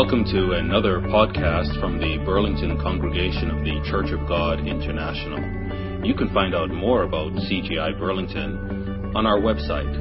[0.00, 5.36] Welcome to another podcast from the Burlington congregation of the Church of God International.
[6.02, 9.92] You can find out more about CGI Burlington on our website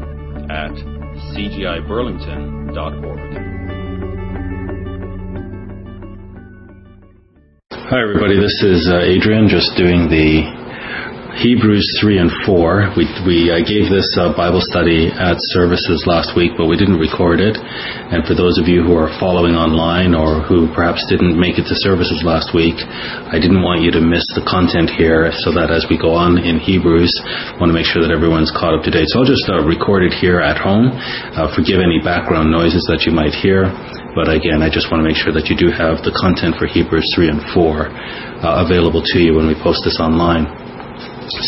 [0.50, 0.72] at
[1.36, 3.20] cgiburlington.org.
[7.74, 8.40] Hi, everybody.
[8.40, 10.59] This is uh, Adrian, just doing the
[11.38, 12.98] Hebrews 3 and 4.
[12.98, 16.98] We, we uh, gave this uh, Bible study at services last week, but we didn't
[16.98, 17.54] record it.
[17.54, 21.70] And for those of you who are following online or who perhaps didn't make it
[21.70, 22.82] to services last week,
[23.30, 26.42] I didn't want you to miss the content here so that as we go on
[26.42, 29.06] in Hebrews, I want to make sure that everyone's caught up to date.
[29.14, 30.90] So I'll just uh, record it here at home.
[30.92, 33.70] Uh, forgive any background noises that you might hear.
[34.18, 36.66] But again, I just want to make sure that you do have the content for
[36.66, 37.62] Hebrews 3 and 4
[38.42, 40.69] uh, available to you when we post this online.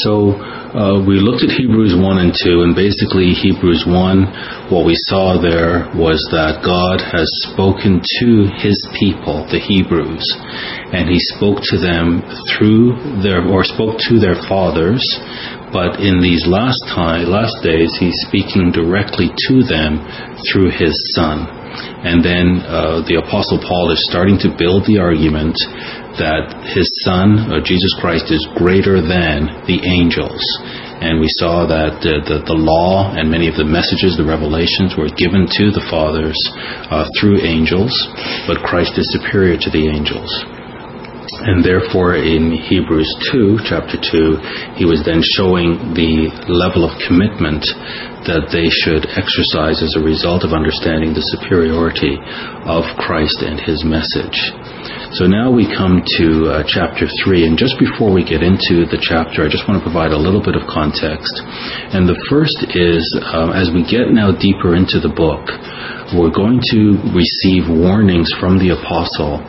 [0.05, 4.93] So uh, we looked at Hebrews 1 and 2, and basically, Hebrews 1, what we
[5.09, 8.29] saw there was that God has spoken to
[8.61, 10.23] his people, the Hebrews,
[10.93, 12.21] and he spoke to them
[12.53, 15.03] through their, or spoke to their fathers,
[15.73, 20.03] but in these last time, last days, he's speaking directly to them
[20.51, 21.60] through his Son.
[22.01, 25.53] And then uh, the Apostle Paul is starting to build the argument
[26.17, 30.41] that his son, uh, Jesus Christ, is greater than the angels.
[31.01, 34.97] And we saw that uh, the, the law and many of the messages, the revelations,
[34.97, 36.37] were given to the fathers
[36.89, 37.93] uh, through angels,
[38.45, 40.29] but Christ is superior to the angels.
[41.31, 47.63] And therefore, in Hebrews 2, chapter 2, he was then showing the level of commitment
[48.27, 52.19] that they should exercise as a result of understanding the superiority
[52.67, 54.35] of Christ and his message.
[55.15, 58.99] So now we come to uh, chapter 3, and just before we get into the
[58.99, 61.31] chapter, I just want to provide a little bit of context.
[61.95, 65.47] And the first is uh, as we get now deeper into the book,
[66.13, 69.39] we're going to receive warnings from the apostle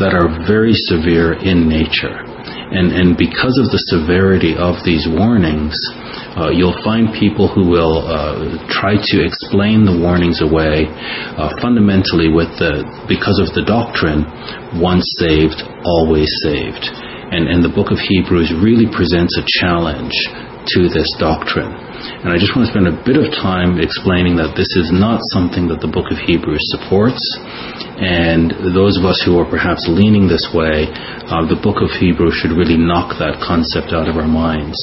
[0.00, 2.24] that are very severe in nature.
[2.70, 5.74] And, and because of the severity of these warnings,
[6.38, 12.30] uh, you'll find people who will uh, try to explain the warnings away uh, fundamentally
[12.30, 14.22] with the because of the doctrine
[14.78, 16.86] once saved always saved
[17.34, 20.14] and, and the book of hebrews really presents a challenge
[20.70, 24.56] to this doctrine and I just want to spend a bit of time explaining that
[24.56, 27.20] this is not something that the book of Hebrews supports.
[28.00, 30.88] And those of us who are perhaps leaning this way,
[31.28, 34.76] uh, the book of Hebrews should really knock that concept out of our minds.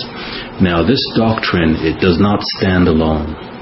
[0.62, 3.57] Now, this doctrine, it does not stand alone.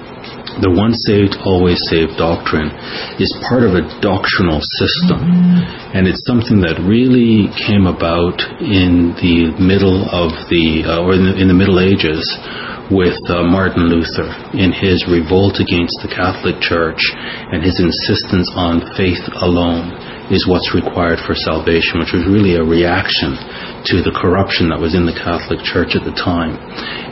[0.63, 2.71] The once saved, always saved doctrine
[3.19, 5.19] is part of a doctrinal system.
[5.91, 11.27] And it's something that really came about in the middle of the, uh, or in
[11.27, 12.23] the, in the Middle Ages
[12.87, 17.03] with uh, Martin Luther in his revolt against the Catholic Church
[17.51, 22.65] and his insistence on faith alone is what's required for salvation, which was really a
[22.65, 23.37] reaction
[23.85, 26.57] to the corruption that was in the Catholic Church at the time.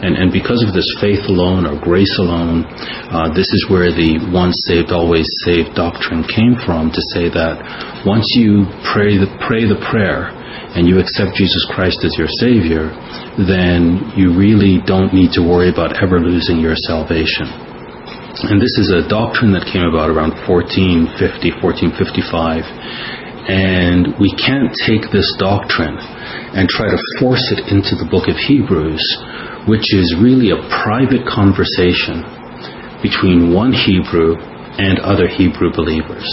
[0.01, 2.65] And, and because of this faith alone or grace alone,
[3.13, 7.61] uh, this is where the once saved, always saved doctrine came from to say that
[8.05, 10.33] once you pray the, pray the prayer,
[10.73, 12.89] and you accept Jesus Christ as your Savior,
[13.37, 17.72] then you really don't need to worry about ever losing your salvation.
[18.33, 22.65] And this is a doctrine that came about around 1450, 1455.
[23.45, 26.01] And we can't take this doctrine
[26.57, 29.05] and try to force it into the book of Hebrews,
[29.69, 32.25] which is really a private conversation
[33.05, 34.41] between one Hebrew
[34.81, 36.25] and other Hebrew believers.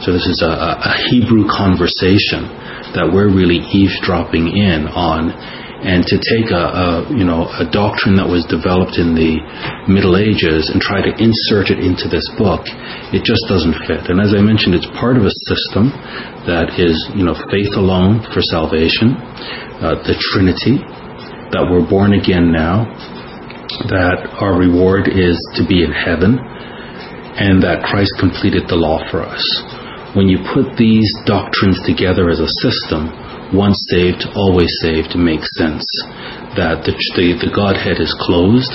[0.00, 2.48] So this is a, a Hebrew conversation
[2.96, 5.36] that we're really eavesdropping in on
[5.82, 9.42] and to take a, a, you know a doctrine that was developed in the
[9.90, 12.62] Middle Ages and try to insert it into this book,
[13.10, 14.06] it just doesn't fit.
[14.06, 15.90] And as I mentioned, it's part of a system
[16.46, 19.18] that is you know faith alone for salvation,
[19.82, 20.78] uh, the Trinity,
[21.50, 22.86] that we're born again now,
[23.90, 29.26] that our reward is to be in heaven, and that Christ completed the law for
[29.26, 29.42] us
[30.14, 33.08] when you put these doctrines together as a system,
[33.52, 35.84] once saved, always saved makes sense.
[36.56, 38.72] That the, the, the Godhead is closed,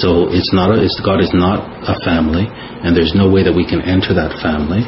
[0.00, 3.52] so it's not a, it's, God is not a family, and there's no way that
[3.52, 4.84] we can enter that family.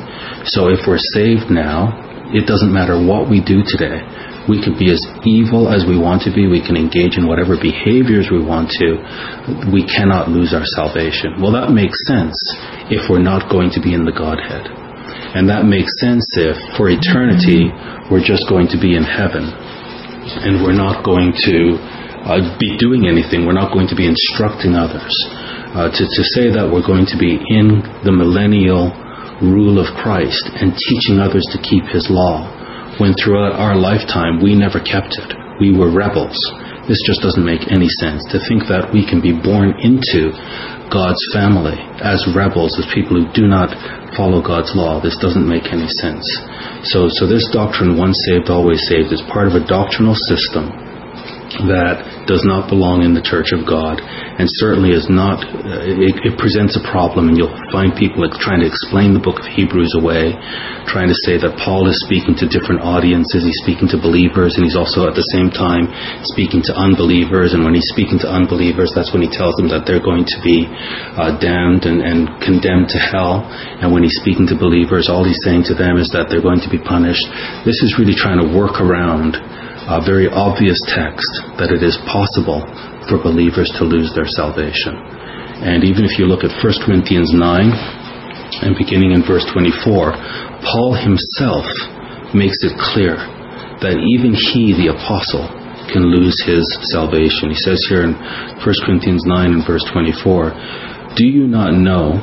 [0.49, 1.93] So if we're saved now,
[2.33, 4.03] it doesn't matter what we do today.
[4.49, 6.47] We can be as evil as we want to be.
[6.47, 9.69] We can engage in whatever behaviors we want to.
[9.75, 11.43] We cannot lose our salvation.
[11.43, 12.39] Well, that makes sense
[12.87, 14.86] if we're not going to be in the Godhead.
[15.37, 17.69] And that makes sense if, for eternity,
[18.09, 19.45] we're just going to be in heaven
[20.27, 21.77] and we're not going to
[22.25, 23.45] uh, be doing anything.
[23.45, 25.13] We're not going to be instructing others.
[25.77, 28.91] Uh, to, to say that we're going to be in the millennial
[29.45, 32.49] rule of Christ and teaching others to keep his law,
[32.97, 35.37] when throughout our lifetime we never kept it.
[35.61, 36.37] We were rebels.
[36.87, 38.23] This just doesn't make any sense.
[38.31, 40.31] To think that we can be born into
[40.87, 43.75] God's family as rebels, as people who do not
[44.15, 46.25] follow God's law, this doesn't make any sense.
[46.87, 50.86] So, so this doctrine, once saved, always saved, is part of a doctrinal system
[51.71, 56.19] that does not belong in the church of God and certainly is not, uh, it,
[56.23, 59.97] it, presents a problem and you'll find people trying to explain the book of Hebrews
[59.97, 60.37] away,
[60.91, 64.67] trying to say that Paul is speaking to different audiences, he's speaking to believers and
[64.67, 65.89] he's also at the same time
[66.29, 69.89] speaking to unbelievers and when he's speaking to unbelievers that's when he tells them that
[69.89, 70.69] they're going to be
[71.17, 73.47] uh, damned and, and condemned to hell
[73.81, 76.61] and when he's speaking to believers all he's saying to them is that they're going
[76.61, 77.25] to be punished.
[77.65, 79.39] This is really trying to work around
[79.87, 81.31] a very obvious text
[81.63, 82.59] that it is possible
[83.07, 84.99] for believers to lose their salvation.
[85.63, 90.11] And even if you look at 1 Corinthians 9 and beginning in verse 24,
[90.67, 91.71] Paul himself
[92.35, 93.15] makes it clear
[93.79, 95.47] that even he, the apostle,
[95.95, 97.55] can lose his salvation.
[97.55, 102.19] He says here in 1 Corinthians 9 and verse 24, Do you not know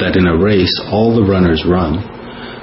[0.00, 2.00] that in a race all the runners run,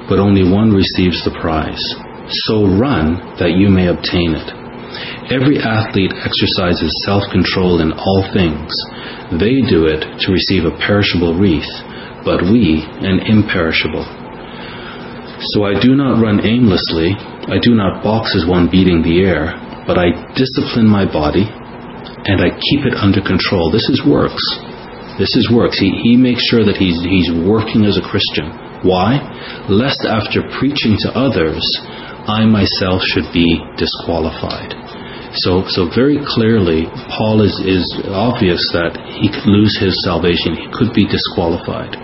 [0.10, 1.86] but only one receives the prize?
[2.28, 4.48] So run that you may obtain it.
[5.34, 8.70] Every athlete exercises self control in all things.
[9.40, 11.70] They do it to receive a perishable wreath,
[12.24, 14.06] but we an imperishable.
[15.56, 19.58] So I do not run aimlessly, I do not box as one beating the air,
[19.88, 23.68] but I discipline my body and I keep it under control.
[23.68, 24.44] This is works.
[25.20, 25.78] This is works.
[25.78, 28.48] He, he makes sure that he's, he's working as a Christian.
[28.88, 29.20] Why?
[29.68, 31.64] Lest after preaching to others,
[32.24, 34.72] I myself should be disqualified.
[35.44, 40.56] So, so very clearly, Paul is, is obvious that he could lose his salvation.
[40.56, 41.98] He could be disqualified.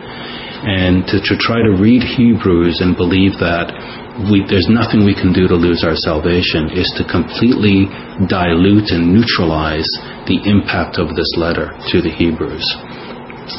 [0.59, 3.71] And to, to try to read Hebrews and believe that
[4.27, 7.87] we, there's nothing we can do to lose our salvation is to completely
[8.27, 9.87] dilute and neutralize
[10.27, 12.65] the impact of this letter to the Hebrews.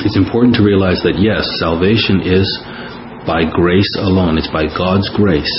[0.05, 2.45] It's important to realize that yes, salvation is
[3.25, 4.37] by grace alone.
[4.37, 5.57] It's by God's grace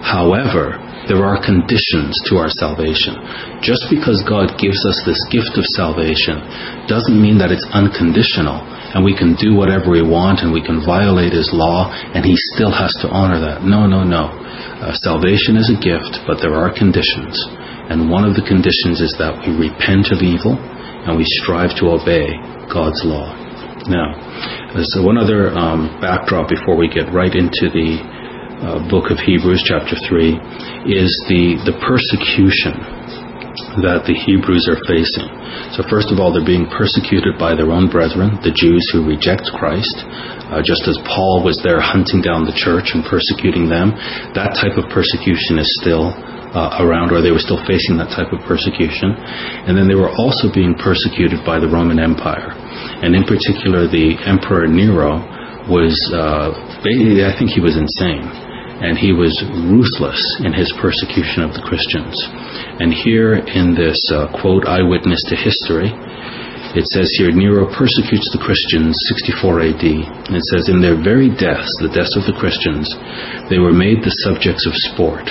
[0.00, 3.16] However, there are conditions to our salvation.
[3.64, 6.38] Just because God gives us this gift of salvation
[6.86, 8.60] doesn't mean that it's unconditional
[8.92, 12.34] and we can do whatever we want and we can violate His law and He
[12.54, 13.62] still has to honor that.
[13.62, 14.28] No, no, no.
[14.82, 17.38] Uh, salvation is a gift, but there are conditions.
[17.90, 21.96] And one of the conditions is that we repent of evil and we strive to
[21.96, 22.34] obey
[22.70, 23.34] God's law.
[23.88, 24.14] Now,
[24.76, 27.98] there's one other um, backdrop before we get right into the
[28.60, 30.36] uh, book of Hebrews, chapter 3,
[30.84, 32.76] is the, the persecution
[33.80, 35.26] that the Hebrews are facing.
[35.72, 39.48] So, first of all, they're being persecuted by their own brethren, the Jews who reject
[39.56, 40.04] Christ,
[40.52, 43.96] uh, just as Paul was there hunting down the church and persecuting them.
[44.36, 46.12] That type of persecution is still
[46.52, 49.16] uh, around, or they were still facing that type of persecution.
[49.66, 52.52] And then they were also being persecuted by the Roman Empire.
[53.00, 55.22] And in particular, the Emperor Nero
[55.70, 58.49] was, uh, I think he was insane
[58.80, 59.36] and he was
[59.68, 62.16] ruthless in his persecution of the Christians.
[62.80, 65.92] And here in this uh, quote, eyewitness to history,
[66.72, 69.84] it says here Nero persecutes the Christians 64 AD.
[69.84, 72.88] And it says, In their very deaths, the deaths of the Christians,
[73.52, 75.28] they were made the subjects of sport.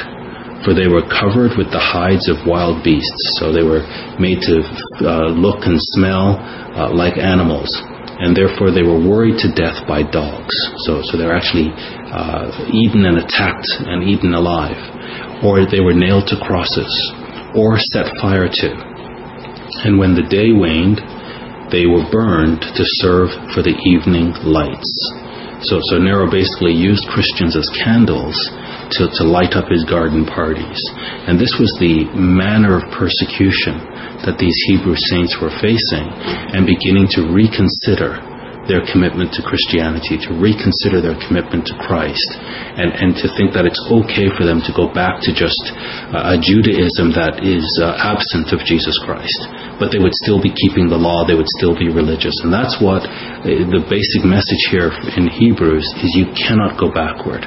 [0.68, 3.40] For they were covered with the hides of wild beasts.
[3.40, 3.82] So they were
[4.20, 4.62] made to
[5.02, 6.38] uh, look and smell
[6.76, 7.72] uh, like animals
[8.20, 10.54] and therefore they were worried to death by dogs.
[10.84, 14.80] So, so they were actually uh, eaten and attacked and eaten alive,
[15.44, 16.92] or they were nailed to crosses,
[17.56, 18.70] or set fire to.
[19.88, 21.00] And when the day waned,
[21.72, 24.92] they were burned to serve for the evening lights.
[25.62, 28.36] So, so Nero basically used Christians as candles
[28.96, 30.80] to, to light up his garden parties.
[31.28, 33.76] And this was the manner of persecution
[34.24, 36.08] that these Hebrew saints were facing
[36.56, 38.24] and beginning to reconsider
[38.70, 42.30] their commitment to Christianity, to reconsider their commitment to Christ,
[42.78, 45.60] and, and to think that it's okay for them to go back to just
[46.14, 49.42] uh, a Judaism that is uh, absent of Jesus Christ.
[49.82, 52.38] But they would still be keeping the law, they would still be religious.
[52.46, 57.44] And that's what uh, the basic message here in Hebrews is you cannot go backward.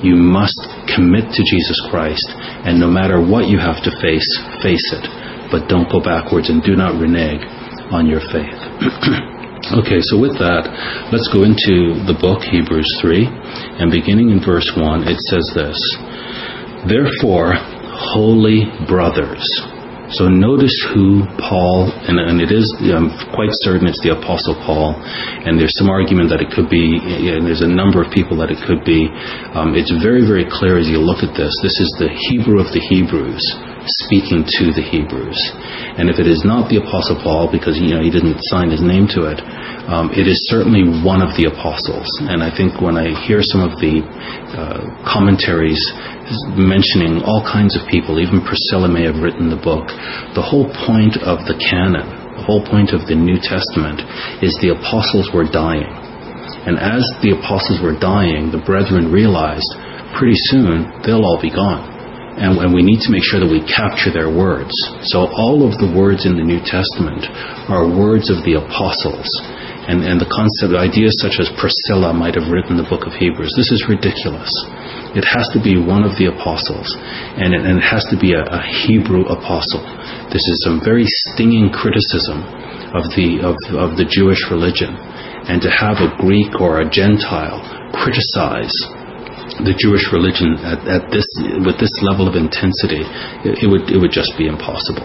[0.00, 0.56] You must
[0.88, 2.24] commit to Jesus Christ,
[2.64, 4.30] and no matter what you have to face,
[4.62, 5.04] face it
[5.50, 7.42] but don't go backwards and do not renege
[7.90, 9.26] on your faith.
[9.68, 10.64] okay, so with that,
[11.12, 13.28] let's go into the book, Hebrews 3,
[13.80, 15.78] and beginning in verse 1, it says this
[16.88, 17.52] Therefore,
[18.16, 19.44] holy brothers,
[20.16, 24.96] So notice who Paul, and, and it is, I'm quite certain it's the Apostle Paul,
[24.96, 26.98] and there's some argument that it could be,
[27.30, 29.06] and there's a number of people that it could be.
[29.54, 31.52] Um, it's very, very clear as you look at this.
[31.62, 33.44] This is the Hebrew of the Hebrews
[34.06, 35.38] speaking to the Hebrews.
[35.98, 38.82] And if it is not the Apostle Paul, because you know he didn't sign his
[38.82, 39.38] name to it,
[39.90, 42.06] um, it is certainly one of the apostles.
[42.30, 44.06] And I think when I hear some of the
[44.54, 45.80] uh, commentaries
[46.54, 48.22] mentioning all kinds of people.
[48.22, 49.90] Even Priscilla may have written the book.
[50.38, 52.06] The whole point of the canon,
[52.38, 54.02] the whole point of the New Testament,
[54.38, 55.90] is the apostles were dying.
[56.66, 59.66] And as the apostles were dying, the brethren realized
[60.14, 61.89] pretty soon they'll all be gone.
[62.40, 64.72] And, and, we need to make sure that we capture their words.
[65.12, 67.28] So all of the words in the New Testament
[67.68, 69.28] are words of the apostles.
[69.84, 73.52] And, and the concept, ideas such as Priscilla might have written the book of Hebrews.
[73.60, 74.48] This is ridiculous.
[75.12, 76.86] It has to be one of the apostles,
[77.34, 79.82] and it, and it has to be a, a, Hebrew apostle.
[80.30, 81.02] This is some very
[81.34, 82.46] stinging criticism
[82.94, 84.94] of the of, of the Jewish religion,
[85.50, 87.58] and to have a Greek or a Gentile
[87.90, 88.70] criticize
[89.64, 91.26] the Jewish religion at, at this
[91.64, 93.04] with this level of intensity,
[93.46, 95.04] it, it, would it would just be impossible.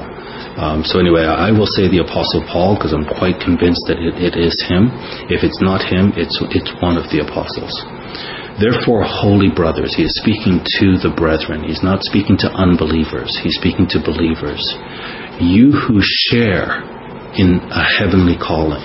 [0.55, 4.15] Um, so anyway, I will say the Apostle Paul because I'm quite convinced that it,
[4.15, 4.87] it is him.
[5.27, 7.75] If it's not him, it's it's one of the apostles.
[8.55, 11.67] Therefore, holy brothers, he is speaking to the brethren.
[11.67, 14.63] He's not speaking to unbelievers, he's speaking to believers.
[15.43, 15.99] You who
[16.31, 16.79] share
[17.35, 18.79] in a heavenly calling.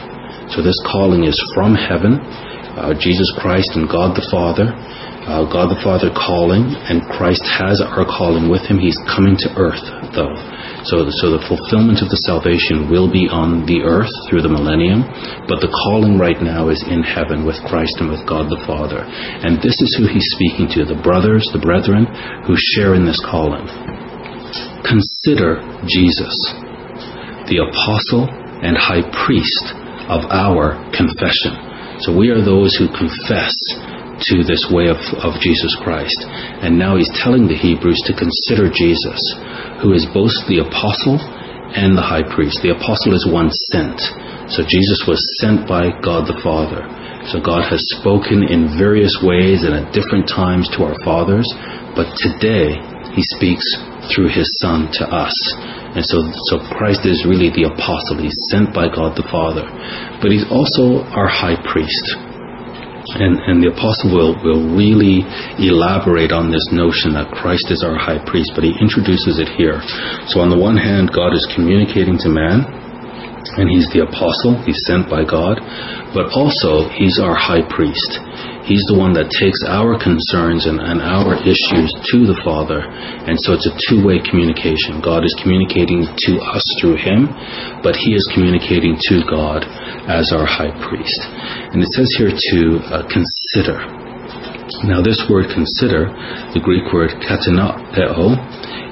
[0.51, 2.19] So, this calling is from heaven,
[2.75, 4.75] uh, Jesus Christ and God the Father.
[5.21, 8.81] Uh, God the Father calling, and Christ has our calling with him.
[8.81, 9.85] He's coming to earth,
[10.17, 10.33] though.
[10.89, 15.05] So, so the fulfillment of the salvation will be on the earth through the millennium,
[15.45, 19.05] but the calling right now is in heaven with Christ and with God the Father.
[19.05, 22.09] And this is who he's speaking to the brothers, the brethren
[22.49, 23.69] who share in this calling.
[24.89, 26.33] Consider Jesus,
[27.45, 28.25] the apostle
[28.65, 29.77] and high priest
[30.09, 31.53] of our confession.
[32.01, 33.53] So we are those who confess
[34.21, 36.17] to this way of, of Jesus Christ.
[36.61, 39.21] And now he's telling the Hebrews to consider Jesus
[39.81, 41.17] who is both the apostle
[41.73, 42.61] and the high priest.
[42.63, 43.99] The apostle is one sent.
[44.51, 46.83] So Jesus was sent by God the Father.
[47.31, 51.47] So God has spoken in various ways and at different times to our fathers,
[51.95, 52.75] but today
[53.13, 53.65] he speaks
[54.11, 55.37] through his Son to us.
[55.95, 58.23] And so, so Christ is really the apostle.
[58.23, 59.67] He's sent by God the Father.
[60.23, 62.30] But he's also our high priest.
[63.11, 65.27] And, and the apostle will, will really
[65.59, 69.83] elaborate on this notion that Christ is our high priest, but he introduces it here.
[70.31, 72.63] So, on the one hand, God is communicating to man,
[73.59, 75.59] and he's the apostle, he's sent by God,
[76.15, 78.21] but also he's our high priest.
[78.69, 82.85] He's the one that takes our concerns and, and our issues to the Father.
[82.85, 85.01] And so it's a two way communication.
[85.01, 87.33] God is communicating to us through him,
[87.81, 89.65] but he is communicating to God
[90.07, 91.21] as our high priest.
[91.73, 92.61] And it says here to
[92.93, 93.81] uh, consider.
[94.87, 96.13] Now, this word consider,
[96.55, 97.75] the Greek word kataneo,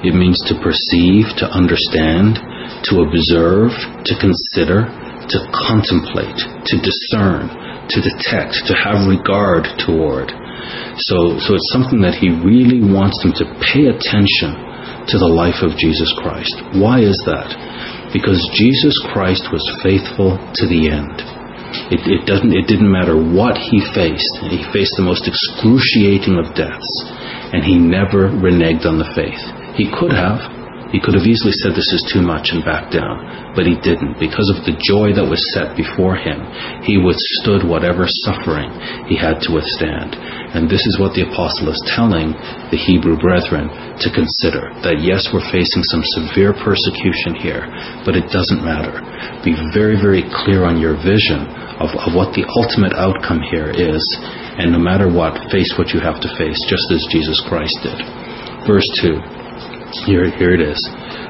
[0.03, 2.35] it means to perceive, to understand,
[2.91, 3.71] to observe,
[4.03, 4.91] to consider,
[5.29, 6.35] to contemplate,
[6.67, 10.29] to discern, to detect, to have regard toward.
[11.01, 14.53] So, so it's something that he really wants them to pay attention
[15.09, 16.53] to the life of Jesus Christ.
[16.77, 17.49] Why is that?
[18.13, 21.17] Because Jesus Christ was faithful to the end.
[21.93, 24.41] It, it, doesn't, it didn't matter what he faced.
[24.49, 26.89] He faced the most excruciating of deaths,
[27.53, 29.41] and he never reneged on the faith.
[29.77, 30.58] He could have.
[30.89, 33.53] He could have easily said, This is too much and backed down.
[33.53, 34.17] But he didn't.
[34.17, 36.41] Because of the joy that was set before him,
[36.81, 38.73] he withstood whatever suffering
[39.05, 40.17] he had to withstand.
[40.53, 42.33] And this is what the apostle is telling
[42.73, 43.69] the Hebrew brethren
[44.01, 47.69] to consider that yes, we're facing some severe persecution here,
[48.01, 48.97] but it doesn't matter.
[49.45, 51.45] Be very, very clear on your vision
[51.77, 54.01] of, of what the ultimate outcome here is.
[54.57, 57.97] And no matter what, face what you have to face, just as Jesus Christ did.
[58.65, 59.48] Verse 2.
[60.05, 60.79] Here, here it is.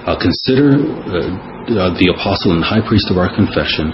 [0.06, 3.94] Uh, consider uh, the apostle and high priest of our confession,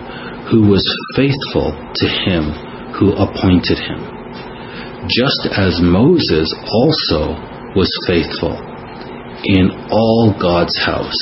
[0.50, 2.54] who was faithful to him
[2.96, 4.00] who appointed him,
[5.12, 7.36] just as Moses also
[7.76, 8.56] was faithful
[9.44, 11.20] in all God's house.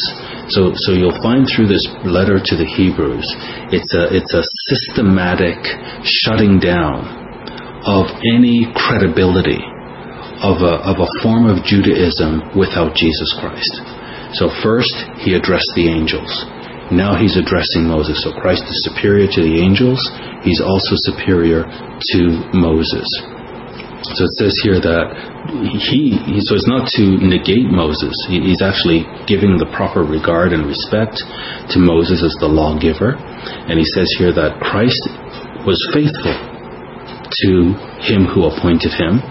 [0.54, 3.26] So, so you'll find through this letter to the Hebrews,
[3.74, 5.58] it's a, it's a systematic
[6.06, 7.10] shutting down
[7.90, 9.60] of any credibility
[10.44, 13.72] of a, of a form of Judaism without Jesus Christ.
[14.36, 16.30] So, first, he addressed the angels.
[16.92, 18.22] Now he's addressing Moses.
[18.22, 20.04] So, Christ is superior to the angels,
[20.44, 22.20] he's also superior to
[22.52, 23.08] Moses.
[24.04, 25.16] So it says here that
[25.80, 28.12] he, he so it's not to negate Moses.
[28.28, 31.24] He, he's actually giving the proper regard and respect
[31.72, 33.16] to Moses as the lawgiver.
[33.16, 35.00] And he says here that Christ
[35.64, 37.52] was faithful to
[38.04, 39.24] him who appointed him,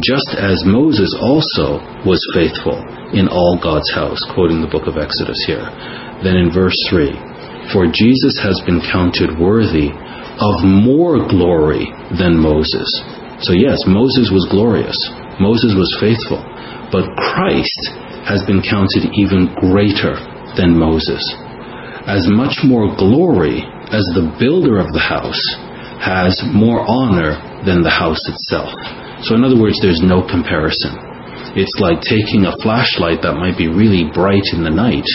[0.00, 2.78] just as Moses also was faithful
[3.12, 5.64] in all God's house, quoting the book of Exodus here.
[6.22, 12.88] Then in verse 3, for Jesus has been counted worthy of more glory than Moses
[13.40, 14.98] so, yes, Moses was glorious,
[15.38, 16.42] Moses was faithful,
[16.90, 17.82] but Christ
[18.26, 20.18] has been counted even greater
[20.58, 21.22] than Moses.
[22.10, 23.62] As much more glory
[23.94, 25.38] as the builder of the house
[26.02, 28.74] has more honor than the house itself.
[29.26, 30.94] So, in other words, there's no comparison.
[31.58, 35.08] It's like taking a flashlight that might be really bright in the night,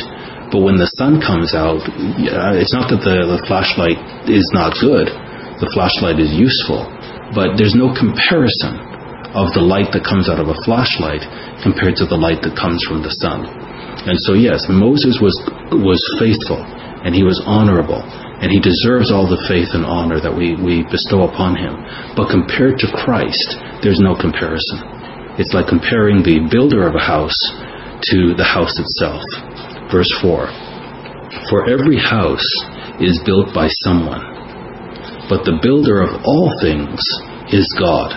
[0.52, 1.82] but when the sun comes out,
[2.58, 5.08] it's not that the, the flashlight is not good,
[5.62, 6.90] the flashlight is useful
[7.34, 8.78] but there's no comparison
[9.34, 11.26] of the light that comes out of a flashlight
[11.66, 13.50] compared to the light that comes from the sun.
[14.06, 15.34] And so, yes, Moses was,
[15.74, 16.62] was faithful
[17.02, 18.06] and he was honorable
[18.44, 21.80] and he deserves all the faith and honor that we, we bestow upon him.
[22.20, 24.84] But compared to Christ, there's no comparison.
[25.40, 27.40] It's like comparing the builder of a house
[28.12, 29.24] to the house itself.
[29.88, 30.52] Verse 4
[31.48, 32.46] For every house
[33.00, 34.34] is built by someone
[35.30, 37.00] but the builder of all things
[37.50, 38.12] is God.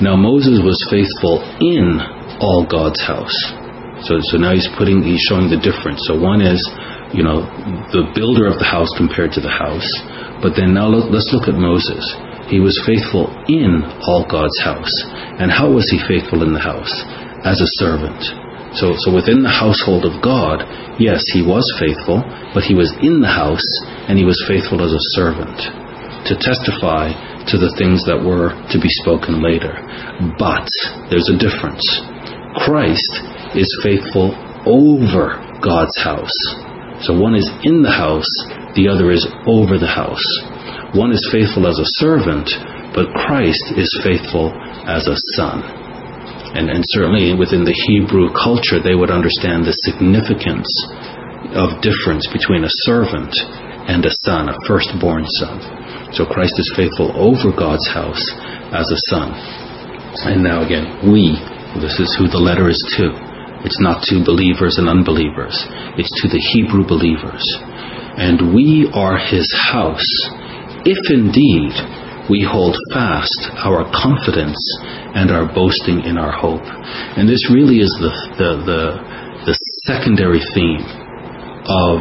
[0.00, 2.00] Now Moses was faithful in
[2.40, 3.36] all God's house.
[4.08, 6.00] So, so now he's putting, he's showing the difference.
[6.08, 6.56] So one is,
[7.12, 7.42] you know,
[7.90, 9.86] the builder of the house compared to the house.
[10.42, 12.02] But then now let's look at Moses.
[12.46, 14.90] He was faithful in all God's house.
[15.38, 16.90] And how was he faithful in the house?
[17.46, 18.20] As a servant.
[18.78, 20.62] So, so within the household of God,
[20.98, 22.22] yes, he was faithful,
[22.54, 23.66] but he was in the house
[24.06, 25.58] and he was faithful as a servant
[26.30, 27.10] to testify
[27.50, 29.74] to the things that were to be spoken later.
[30.38, 30.68] But
[31.10, 31.82] there's a difference.
[32.62, 33.10] Christ
[33.58, 34.36] is faithful
[34.66, 36.36] over God's house.
[37.02, 38.28] So one is in the house,
[38.76, 40.24] the other is over the house.
[40.92, 42.50] One is faithful as a servant,
[42.92, 44.52] but Christ is faithful
[44.84, 45.64] as a son.
[46.52, 50.68] And, and certainly within the Hebrew culture, they would understand the significance
[51.54, 53.32] of difference between a servant
[53.86, 55.56] and a son, a firstborn son.
[56.12, 58.22] So Christ is faithful over God's house
[58.74, 59.32] as a son.
[60.26, 61.38] And now again, we,
[61.78, 63.29] this is who the letter is to.
[63.64, 65.54] It's not to believers and unbelievers,
[66.00, 67.44] it's to the Hebrew believers.
[68.16, 70.08] And we are his house,
[70.84, 71.72] if indeed
[72.30, 74.60] we hold fast our confidence
[75.12, 76.64] and our boasting in our hope.
[77.18, 78.82] And this really is the, the, the,
[79.50, 80.84] the secondary theme
[81.66, 82.00] of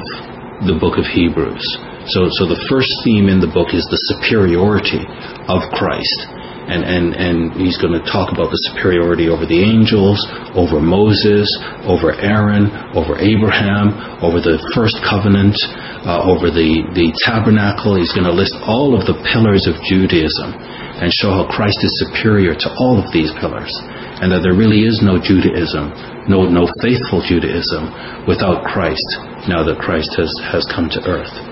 [0.70, 1.66] the book of Hebrews.
[2.14, 5.02] So, so the first theme in the book is the superiority
[5.50, 6.39] of Christ.
[6.70, 10.22] And, and, and he's going to talk about the superiority over the angels,
[10.54, 11.50] over Moses,
[11.82, 13.90] over Aaron, over Abraham,
[14.22, 15.58] over the first covenant,
[16.06, 17.98] uh, over the, the tabernacle.
[17.98, 20.54] He's going to list all of the pillars of Judaism
[21.02, 23.74] and show how Christ is superior to all of these pillars.
[24.22, 25.90] And that there really is no Judaism,
[26.30, 29.10] no, no faithful Judaism without Christ,
[29.50, 31.49] now that Christ has, has come to earth.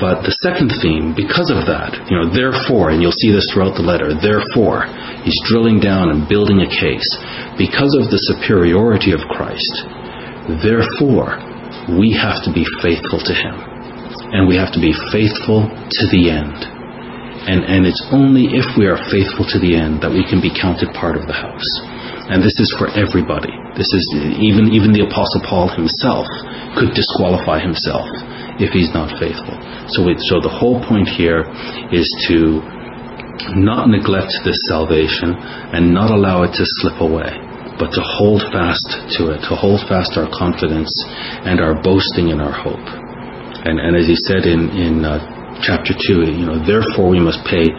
[0.00, 3.76] But the second theme, because of that, you know, therefore, and you'll see this throughout
[3.76, 4.88] the letter, therefore,
[5.20, 7.04] he's drilling down and building a case.
[7.60, 9.74] Because of the superiority of Christ,
[10.64, 11.36] therefore,
[12.00, 13.52] we have to be faithful to him.
[14.32, 16.56] And we have to be faithful to the end.
[17.42, 20.48] And, and it's only if we are faithful to the end that we can be
[20.48, 21.68] counted part of the house.
[22.32, 23.52] And this is for everybody.
[23.74, 24.04] This is
[24.40, 26.30] even even the apostle Paul himself
[26.78, 28.06] could disqualify himself
[28.60, 29.56] if he's not faithful.
[29.88, 31.44] So, it, so the whole point here
[31.92, 32.60] is to
[33.56, 35.34] not neglect this salvation
[35.72, 37.32] and not allow it to slip away,
[37.80, 38.86] but to hold fast
[39.18, 40.92] to it, to hold fast our confidence
[41.44, 42.86] and our boasting in our hope.
[43.64, 45.18] And, and as he said in, in uh,
[45.62, 47.70] chapter 2, you know, therefore we must pay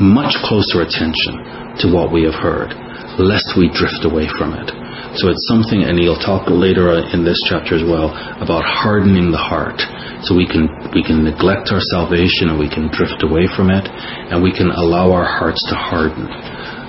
[0.00, 2.72] much closer attention to what we have heard,
[3.18, 4.81] lest we drift away from it.
[5.12, 9.40] So it's something, and he'll talk later in this chapter as well about hardening the
[9.40, 9.76] heart.
[10.24, 13.84] So we can we can neglect our salvation and we can drift away from it,
[14.32, 16.24] and we can allow our hearts to harden.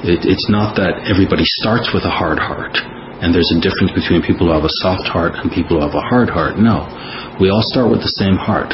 [0.08, 2.80] It, it's not that everybody starts with a hard heart,
[3.20, 5.96] and there's a difference between people who have a soft heart and people who have
[5.96, 6.56] a hard heart.
[6.56, 6.88] No,
[7.44, 8.72] we all start with the same heart,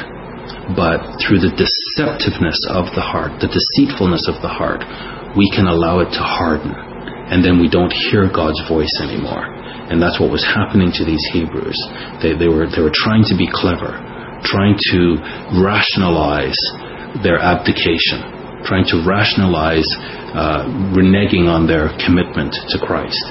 [0.78, 4.86] but through the deceptiveness of the heart, the deceitfulness of the heart,
[5.34, 6.89] we can allow it to harden
[7.30, 9.46] and then we don't hear God's voice anymore.
[9.90, 11.78] And that's what was happening to these Hebrews.
[12.22, 13.98] They, they, were, they were trying to be clever,
[14.46, 15.22] trying to
[15.62, 16.58] rationalize
[17.22, 18.22] their abdication.
[18.64, 19.88] trying to rationalize
[20.36, 23.24] uh, reneging on their commitment to Christ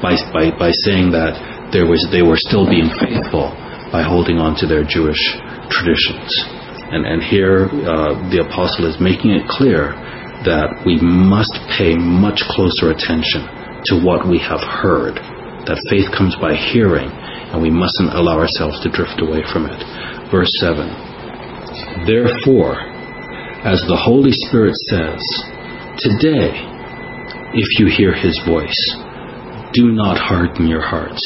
[0.00, 1.36] by, by, by saying that
[1.72, 3.50] there was, they were still being faithful
[3.90, 5.20] by holding on to their Jewish
[5.68, 6.30] traditions.
[6.86, 9.90] And, and here uh, the apostle is making it clear
[10.46, 13.44] that we must pay much closer attention
[13.90, 15.18] to what we have heard,
[15.66, 17.10] that faith comes by hearing,
[17.52, 19.80] and we mustn't allow ourselves to drift away from it.
[20.30, 22.78] Verse 7 Therefore,
[23.66, 25.22] as the Holy Spirit says,
[25.98, 26.54] Today,
[27.54, 28.78] if you hear his voice,
[29.74, 31.22] do not harden your hearts.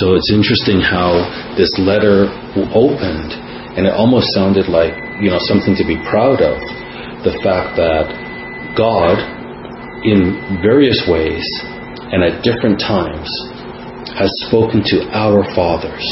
[0.00, 1.24] So it's interesting how
[1.56, 2.28] this letter
[2.72, 3.32] opened,
[3.76, 6.60] and it almost sounded like you know something to be proud of.
[7.24, 8.27] The fact that
[8.76, 9.16] God,
[10.04, 11.44] in various ways
[12.12, 13.28] and at different times,
[14.16, 16.04] has spoken to our fathers.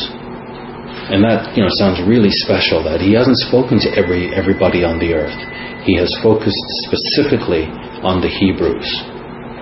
[1.09, 2.83] And that you know sounds really special.
[2.83, 5.39] That He hasn't spoken to every everybody on the earth
[5.87, 7.71] he has focused specifically
[8.03, 8.91] on the Hebrews.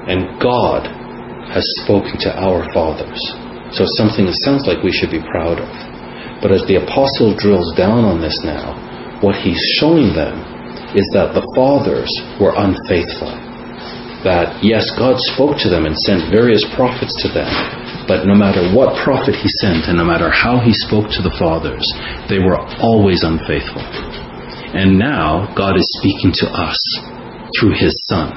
[0.09, 0.89] And God
[1.53, 3.21] has spoken to our fathers.
[3.77, 5.69] So something that sounds like we should be proud of.
[6.41, 8.73] But as the apostle drills down on this now,
[9.21, 10.41] what he's showing them
[10.95, 13.31] is that the fathers were unfaithful.
[14.25, 17.51] That, yes, God spoke to them and sent various prophets to them,
[18.09, 21.35] but no matter what prophet he sent and no matter how he spoke to the
[21.37, 21.85] fathers,
[22.33, 23.85] they were always unfaithful.
[24.75, 26.81] And now God is speaking to us
[27.55, 28.35] through His Son.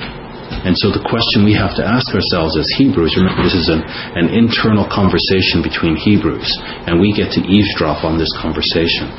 [0.64, 3.82] And so the question we have to ask ourselves as Hebrews, remember this is an,
[4.16, 6.48] an internal conversation between Hebrews,
[6.86, 9.10] and we get to eavesdrop on this conversation.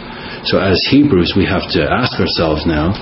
[0.47, 2.95] So as Hebrews, we have to ask ourselves now,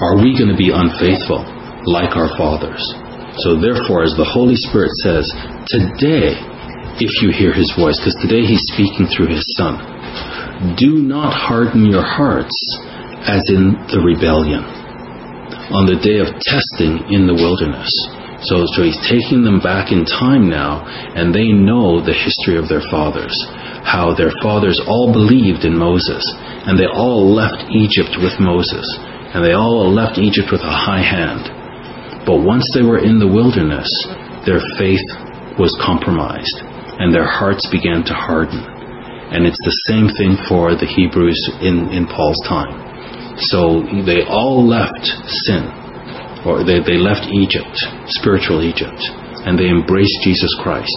[0.00, 1.44] are we going to be unfaithful
[1.84, 2.80] like our fathers?
[3.44, 5.28] So therefore, as the Holy Spirit says,
[5.68, 6.34] today,
[6.98, 9.78] if you hear his voice, because today he's speaking through his Son,
[10.74, 12.56] do not harden your hearts
[13.22, 14.64] as in the rebellion,
[15.70, 17.92] on the day of testing in the wilderness.
[18.46, 22.70] So, so he's taking them back in time now, and they know the history of
[22.70, 23.34] their fathers,
[23.82, 26.22] how their fathers all believed in Moses,
[26.66, 28.86] and they all left Egypt with Moses,
[29.34, 32.24] and they all left Egypt with a high hand.
[32.24, 33.88] But once they were in the wilderness,
[34.44, 35.04] their faith
[35.60, 36.60] was compromised,
[37.00, 38.60] and their hearts began to harden.
[39.28, 42.72] And it's the same thing for the Hebrews in, in Paul's time.
[43.52, 45.04] So they all left
[45.48, 45.68] sin,
[46.48, 47.76] or they, they left Egypt,
[48.08, 49.00] spiritual Egypt,
[49.44, 50.96] and they embraced Jesus Christ.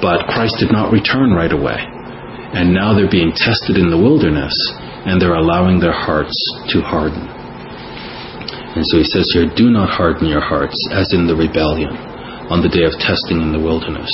[0.00, 1.80] But Christ did not return right away.
[2.56, 4.54] And now they're being tested in the wilderness,
[5.04, 6.36] and they're allowing their hearts
[6.72, 7.35] to harden.
[8.76, 11.96] And so he says here, Do not harden your hearts, as in the rebellion,
[12.52, 14.12] on the day of testing in the wilderness,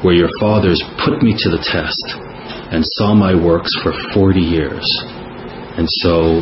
[0.00, 2.16] where your fathers put me to the test
[2.72, 4.88] and saw my works for 40 years.
[5.76, 6.40] And so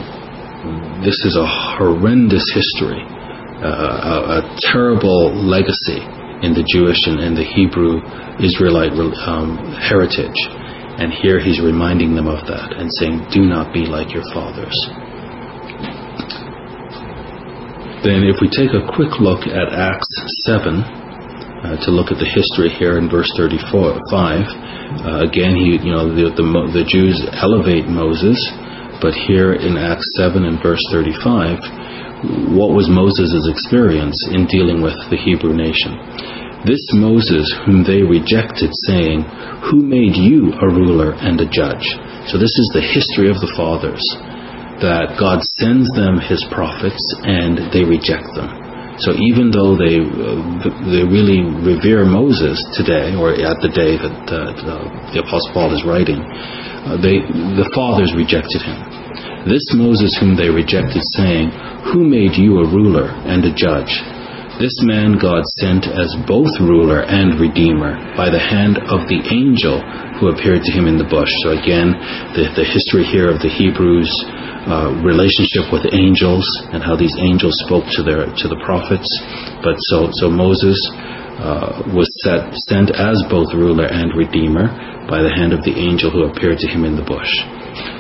[1.02, 3.02] this is a horrendous history,
[3.62, 6.02] uh, a, a, terrible legacy
[6.46, 7.98] in the Jewish and, in the Hebrew
[8.38, 8.94] Israelite
[9.26, 10.38] um, heritage.
[11.02, 14.74] And here he's reminding them of that and saying, Do not be like your fathers.
[18.07, 20.07] Then, if we take a quick look at Acts
[20.47, 24.47] 7, uh, to look at the history here in verse 35,
[25.03, 28.38] uh, again, he, you know, the, the, the Jews elevate Moses
[29.01, 34.97] but here in Acts 7 and verse 35, what was Moses' experience in dealing with
[35.12, 36.01] the Hebrew nation?
[36.64, 39.23] This Moses whom they rejected, saying,
[39.69, 41.85] Who made you a ruler and a judge?
[42.33, 44.03] So this is the history of the fathers,
[44.80, 48.66] that God sends them his prophets and they reject them.
[48.98, 50.40] So even though they uh,
[50.88, 54.56] they really revere Moses today, or at the day that uh,
[55.12, 57.20] the Apostle Paul is writing, uh, they,
[57.60, 58.78] the fathers rejected him.
[59.44, 61.52] This Moses whom they rejected, saying,
[61.92, 63.92] Who made you a ruler and a judge?
[64.56, 69.84] This man God sent as both ruler and redeemer by the hand of the angel
[70.16, 71.28] who appeared to him in the bush.
[71.44, 71.92] So again,
[72.32, 74.08] the, the history here of the Hebrews'
[74.66, 79.07] uh, relationship with angels and how these angels spoke to their to the prophets.
[79.62, 80.76] But so so Moses
[81.38, 84.72] uh, was set, sent as both ruler and redeemer
[85.07, 87.29] by the hand of the angel who appeared to him in the bush.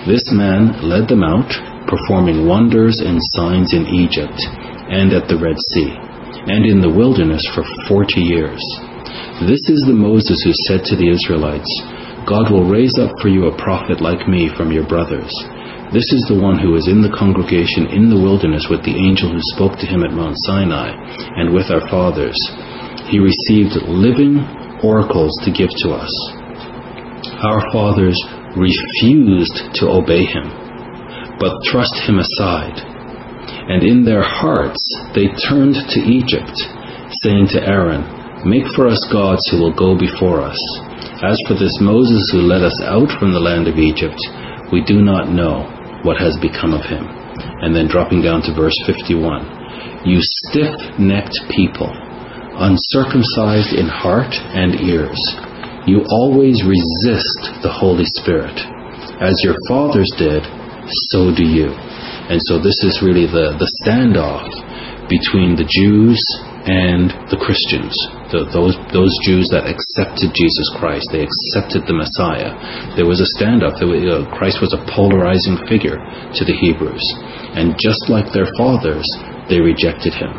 [0.08, 1.46] This man led them out,
[1.86, 4.40] performing wonders and signs in Egypt
[4.88, 5.92] and at the Red Sea,
[6.50, 8.62] and in the wilderness for forty years.
[9.44, 11.68] This is the Moses who said to the Israelites,
[12.26, 15.30] God will raise up for you a prophet like me from your brothers.
[15.92, 19.30] This is the one who was in the congregation in the wilderness with the angel
[19.30, 20.90] who spoke to him at Mount Sinai,
[21.38, 22.38] and with our fathers.
[23.06, 24.42] He received living
[24.82, 26.10] oracles to give to us
[27.42, 28.16] our fathers
[28.56, 30.48] refused to obey him,
[31.38, 32.80] but thrust him aside.
[33.68, 34.80] And in their hearts
[35.14, 36.56] they turned to Egypt,
[37.22, 40.58] saying to Aaron, Make for us gods who will go before us.
[41.22, 44.18] As for this Moses who led us out from the land of Egypt,
[44.72, 45.68] we do not know
[46.02, 47.06] what has become of him.
[47.62, 51.90] And then dropping down to verse 51 You stiff necked people,
[52.56, 55.20] uncircumcised in heart and ears,
[55.86, 58.58] you always resist the Holy Spirit.
[59.22, 60.42] As your fathers did,
[61.10, 61.70] so do you.
[62.26, 64.50] And so this is really the, the standoff
[65.06, 66.18] between the Jews
[66.66, 67.94] and the Christians,
[68.36, 72.52] the, those, those Jews that accepted Jesus Christ, they accepted the Messiah.
[72.92, 73.80] There was a standoff.
[73.80, 77.04] Was, uh, Christ was a polarizing figure to the Hebrews.
[77.56, 79.08] And just like their fathers,
[79.48, 80.36] they rejected him.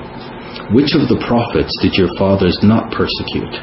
[0.78, 3.56] Which of the prophets did your fathers not persecute?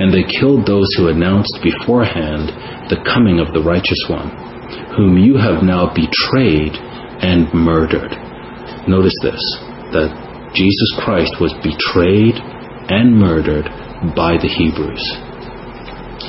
[0.00, 2.52] And they killed those who announced beforehand
[2.88, 4.32] the coming of the righteous one,
[4.96, 6.72] whom you have now betrayed
[7.20, 8.12] and murdered.
[8.88, 9.40] Notice this
[9.92, 10.12] that
[10.54, 12.36] Jesus Christ was betrayed
[12.88, 13.66] and murdered
[14.14, 15.02] by the Hebrews.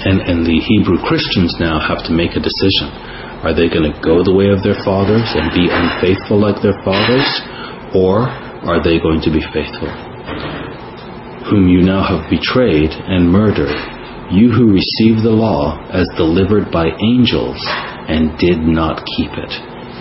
[0.07, 2.89] And, and the Hebrew Christians now have to make a decision.
[3.45, 6.77] Are they going to go the way of their fathers and be unfaithful like their
[6.81, 7.27] fathers?
[7.93, 8.25] Or
[8.65, 9.89] are they going to be faithful?
[11.47, 13.77] Whom you now have betrayed and murdered,
[14.33, 17.61] you who received the law as delivered by angels
[18.11, 19.53] and did not keep it.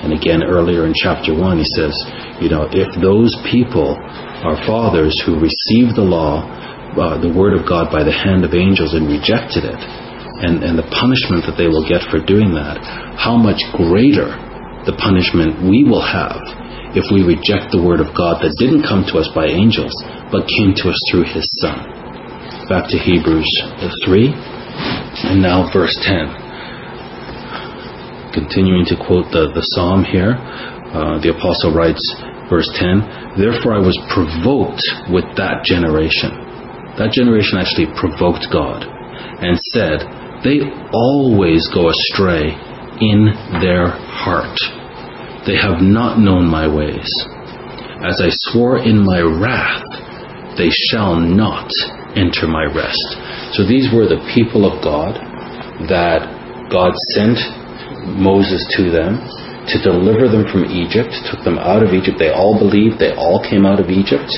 [0.02, 1.94] And again, earlier in chapter 1, he says,
[2.42, 3.96] you know, if those people
[4.44, 6.44] are fathers who received the law,
[6.96, 9.80] uh, the word of God by the hand of angels and rejected it,
[10.44, 12.76] and, and the punishment that they will get for doing that,
[13.16, 14.28] how much greater
[14.84, 16.40] the punishment we will have
[16.92, 19.92] if we reject the word of God that didn't come to us by angels,
[20.32, 21.76] but came to us through his Son.
[22.68, 23.48] Back to Hebrews
[24.04, 24.32] 3,
[25.32, 26.46] and now verse 10
[28.36, 30.36] continuing to quote the, the psalm here,
[30.92, 32.04] uh, the apostle writes,
[32.48, 34.82] verse 10 Therefore I was provoked
[35.12, 36.32] with that generation.
[36.96, 40.00] That generation actually provoked God and said,
[40.40, 42.56] They always go astray
[43.00, 43.28] in
[43.60, 44.56] their heart.
[45.44, 47.08] They have not known my ways.
[48.02, 49.84] As I swore in my wrath,
[50.56, 51.70] they shall not
[52.16, 53.06] enter my rest.
[53.52, 55.20] So these were the people of God
[55.88, 56.24] that
[56.72, 57.38] God sent
[58.16, 59.20] Moses to them
[59.72, 62.18] to deliver them from Egypt, took them out of Egypt.
[62.18, 64.30] They all believed, they all came out of Egypt.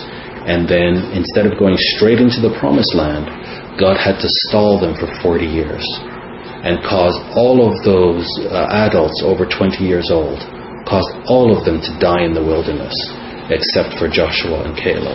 [0.49, 3.29] And then instead of going straight into the promised land,
[3.77, 5.85] God had to stall them for 40 years
[6.65, 10.41] and caused all of those uh, adults over 20 years old,
[10.89, 12.97] caused all of them to die in the wilderness,
[13.53, 15.15] except for Joshua and Caleb.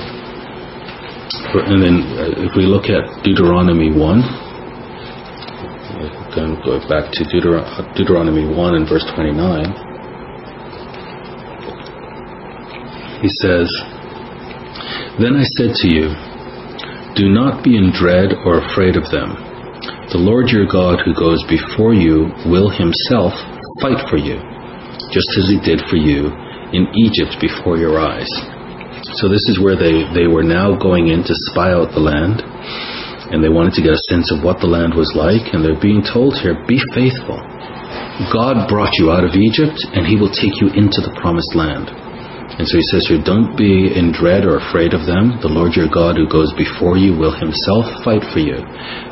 [1.68, 4.22] And then uh, if we look at Deuteronomy 1,
[6.36, 9.93] then go back to Deuteron- Deuteronomy 1 and verse 29.
[13.24, 13.72] He says,
[15.16, 16.12] Then I said to you,
[17.16, 19.32] Do not be in dread or afraid of them.
[20.12, 23.32] The Lord your God who goes before you will himself
[23.80, 24.44] fight for you,
[25.16, 26.36] just as he did for you
[26.76, 28.28] in Egypt before your eyes.
[29.24, 32.44] So this is where they, they were now going in to spy out the land
[33.32, 35.80] and they wanted to get a sense of what the land was like, and they're
[35.80, 37.42] being told here, be faithful.
[38.30, 41.90] God brought you out of Egypt, and He will take you into the promised land.
[42.60, 45.42] And so He says here, don't be in dread or afraid of them.
[45.42, 48.62] The Lord your God who goes before you will Himself fight for you,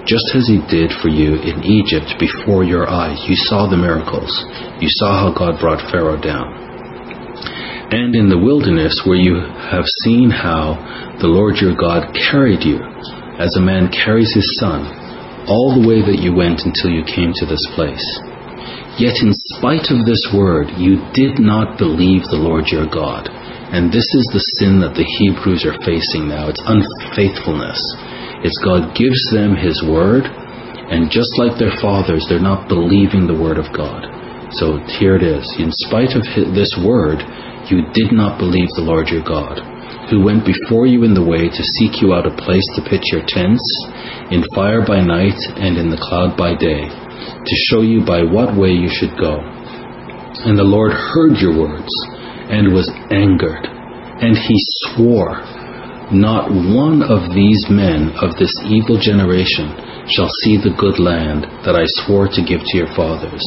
[0.05, 3.17] just as He did for you in Egypt before your eyes.
[3.25, 4.31] You saw the miracles.
[4.77, 6.71] You saw how God brought Pharaoh down
[7.91, 10.79] and in the wilderness where you have seen how
[11.19, 12.79] the Lord your God carried you
[13.35, 14.87] as a man carries his son,
[15.49, 18.30] all the way that you went until you came to this place.
[18.99, 23.31] Yet, in spite of this word, you did not believe the Lord your God.
[23.71, 26.51] And this is the sin that the Hebrews are facing now.
[26.51, 27.79] It's unfaithfulness.
[28.43, 33.37] It's God gives them His word, and just like their fathers, they're not believing the
[33.37, 34.03] word of God.
[34.59, 35.47] So here it is.
[35.55, 37.23] In spite of this word,
[37.71, 39.63] you did not believe the Lord your God
[40.11, 43.15] who went before you in the way to seek you out a place to pitch
[43.15, 43.63] your tents,
[44.27, 46.83] in fire by night and in the cloud by day,
[47.21, 49.39] to show you by what way you should go.
[50.45, 51.91] And the Lord heard your words
[52.49, 53.67] and was angered,
[54.21, 54.57] and he
[54.89, 55.43] swore,
[56.11, 59.71] Not one of these men of this evil generation
[60.09, 63.43] shall see the good land that I swore to give to your fathers,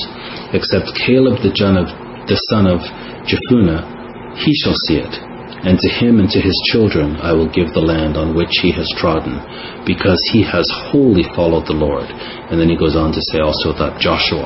[0.55, 1.91] except Caleb the son of,
[2.31, 2.81] the son of
[3.27, 5.34] Jephunneh, he shall see it
[5.65, 8.71] and to him and to his children I will give the land on which he
[8.73, 9.41] has trodden,
[9.89, 12.07] because he has wholly followed the Lord.
[12.53, 14.45] And then he goes on to say also that Joshua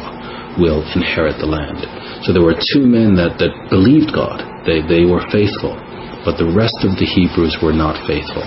[0.59, 1.83] will inherit the land.
[2.23, 4.43] So there were two men that, that believed God.
[4.67, 5.75] They, they were faithful.
[6.25, 8.43] but the rest of the Hebrews were not faithful.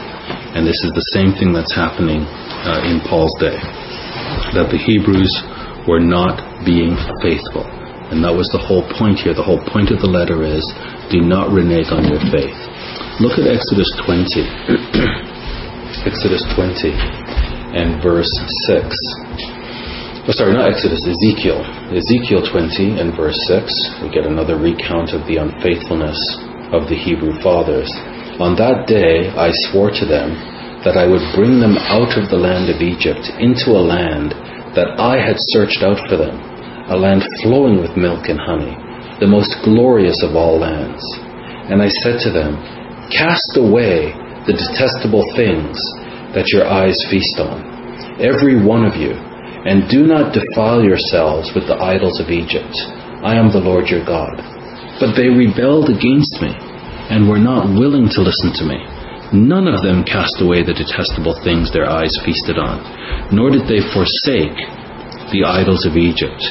[0.53, 2.21] And this is the same thing that's happening
[2.67, 3.57] uh, in Paul's day.
[4.53, 5.31] That the Hebrews
[5.88, 7.65] were not being faithful.
[8.12, 9.32] And that was the whole point here.
[9.32, 10.60] The whole point of the letter is
[11.08, 12.60] do not renege on your faith.
[13.24, 14.43] Look at Exodus 20.
[16.04, 16.91] Exodus 20
[17.71, 18.28] and verse
[18.67, 18.84] 6.
[20.28, 21.63] Oh, sorry, not Exodus, Ezekiel.
[21.95, 24.04] Ezekiel 20 and verse 6.
[24.04, 26.19] We get another recount of the unfaithfulness
[26.76, 27.88] of the Hebrew fathers.
[28.43, 30.36] On that day I swore to them
[30.84, 34.36] that I would bring them out of the land of Egypt into a land
[34.76, 36.50] that I had searched out for them
[36.91, 38.75] a land flowing with milk and honey,
[39.23, 40.99] the most glorious of all lands.
[41.71, 42.60] And I said to them,
[43.15, 44.12] Cast away
[44.43, 45.80] the detestable things
[46.36, 47.63] that your eyes feast on,
[48.19, 49.15] every one of you,
[49.63, 52.75] and do not defile yourselves with the idols of Egypt.
[53.23, 54.36] I am the Lord your God.
[54.99, 56.51] But they rebelled against me,
[57.08, 58.84] and were not willing to listen to me.
[59.32, 62.84] None of them cast away the detestable things their eyes feasted on,
[63.32, 64.60] nor did they forsake
[65.32, 66.43] the idols of Egypt.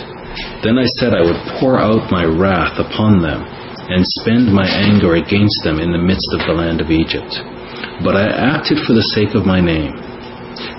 [0.62, 3.42] Then I said I would pour out my wrath upon them
[3.90, 7.34] and spend my anger against them in the midst of the land of Egypt.
[8.04, 9.98] But I acted for the sake of my name,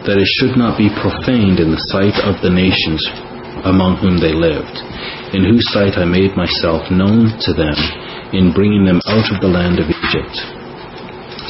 [0.07, 3.03] that it should not be profaned in the sight of the nations
[3.67, 4.79] among whom they lived,
[5.35, 7.75] in whose sight I made myself known to them
[8.31, 10.35] in bringing them out of the land of Egypt.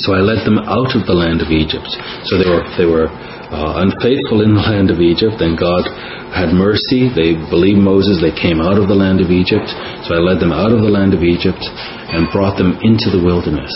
[0.01, 1.87] So I led them out of the land of Egypt.
[2.25, 3.11] So they were they were
[3.51, 5.83] uh, unfaithful in the land of Egypt, and God
[6.31, 7.11] had mercy.
[7.11, 8.23] They believed Moses.
[8.23, 9.67] They came out of the land of Egypt.
[10.07, 13.19] So I led them out of the land of Egypt and brought them into the
[13.19, 13.71] wilderness.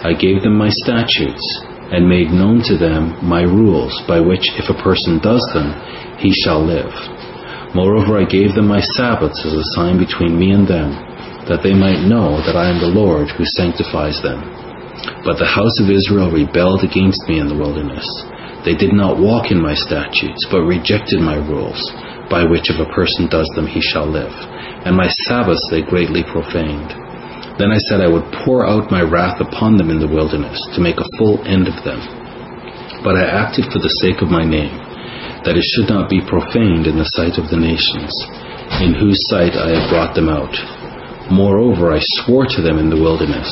[0.00, 1.44] I gave them my statutes
[1.92, 5.76] and made known to them my rules, by which if a person does them,
[6.16, 6.88] he shall live.
[7.76, 10.96] Moreover, I gave them my Sabbaths as a sign between me and them,
[11.44, 14.40] that they might know that I am the Lord who sanctifies them.
[15.28, 18.06] But the house of Israel rebelled against me in the wilderness.
[18.60, 21.80] They did not walk in my statutes, but rejected my rules,
[22.28, 24.32] by which if a person does them he shall live.
[24.84, 26.92] And my Sabbaths they greatly profaned.
[27.56, 30.84] Then I said I would pour out my wrath upon them in the wilderness, to
[30.84, 32.04] make a full end of them.
[33.00, 34.76] But I acted for the sake of my name,
[35.48, 38.12] that it should not be profaned in the sight of the nations,
[38.84, 40.52] in whose sight I had brought them out.
[41.32, 43.48] Moreover, I swore to them in the wilderness,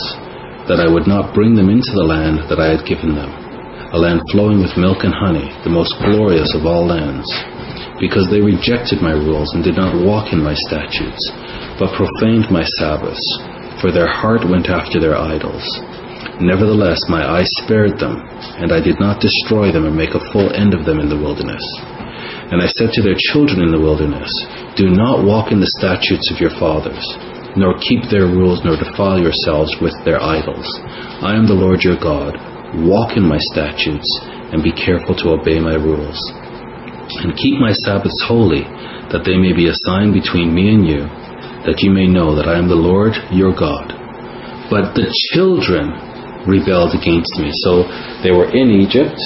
[0.69, 3.38] that I would not bring them into the land that I had given them
[3.89, 7.25] a land flowing with milk and honey, the most glorious of all lands,
[7.97, 11.25] because they rejected my rules and did not walk in my statutes,
[11.81, 13.25] but profaned my Sabbaths,
[13.81, 15.65] for their heart went after their idols.
[16.37, 18.21] Nevertheless, my eye spared them,
[18.61, 21.17] and I did not destroy them and make a full end of them in the
[21.19, 21.65] wilderness.
[22.53, 24.29] And I said to their children in the wilderness,
[24.77, 27.03] Do not walk in the statutes of your fathers,
[27.57, 30.69] nor keep their rules, nor defile yourselves with their idols.
[31.25, 32.37] I am the Lord your God
[32.75, 34.09] walk in my statutes,
[34.53, 36.19] and be careful to obey my rules.
[37.25, 38.65] And keep my Sabbaths holy,
[39.13, 41.09] that they may be a sign between me and you,
[41.65, 43.93] that you may know that I am the Lord your God.
[44.69, 45.97] But the children
[46.45, 47.53] rebelled against me.
[47.65, 47.89] So
[48.25, 49.21] they were in Egypt,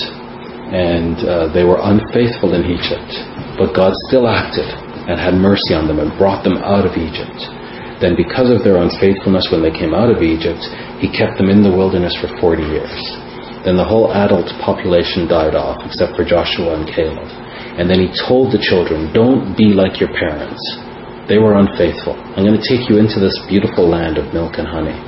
[0.70, 3.10] and uh, they were unfaithful in Egypt.
[3.58, 4.66] But God still acted
[5.06, 7.42] and had mercy on them and brought them out of Egypt.
[8.02, 10.62] Then, because of their unfaithfulness when they came out of Egypt,
[10.98, 13.21] He kept them in the wilderness for 40 years.
[13.62, 17.30] Then the whole adult population died off, except for Joshua and Caleb.
[17.78, 20.58] And then he told the children, Don't be like your parents.
[21.30, 22.18] They were unfaithful.
[22.34, 24.98] I'm going to take you into this beautiful land of milk and honey.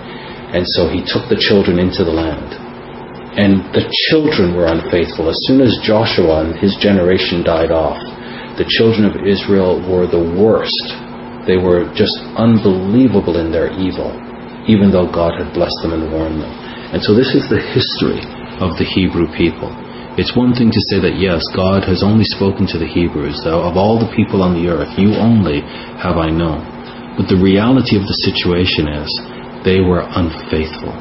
[0.55, 2.55] And so he took the children into the land.
[3.35, 5.27] And the children were unfaithful.
[5.27, 7.99] As soon as Joshua and his generation died off,
[8.55, 10.95] the children of Israel were the worst.
[11.43, 14.15] They were just unbelievable in their evil,
[14.71, 16.55] even though God had blessed them and warned them.
[16.95, 18.23] And so this is the history
[18.63, 19.73] of the Hebrew people.
[20.15, 23.51] It's one thing to say that yes, God has only spoken to the Hebrews, that
[23.51, 25.67] of all the people on the earth, you only
[25.99, 26.63] have I known.
[27.19, 29.11] But the reality of the situation is
[29.67, 30.95] they were unfaithful.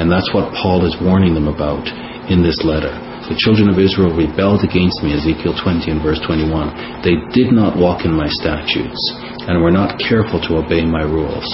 [0.00, 1.84] And that's what Paul is warning them about
[2.32, 2.92] in this letter.
[3.28, 7.02] The children of Israel rebelled against me, Ezekiel 20 and verse 21.
[7.02, 9.02] They did not walk in my statutes,
[9.50, 11.44] and were not careful to obey my rules,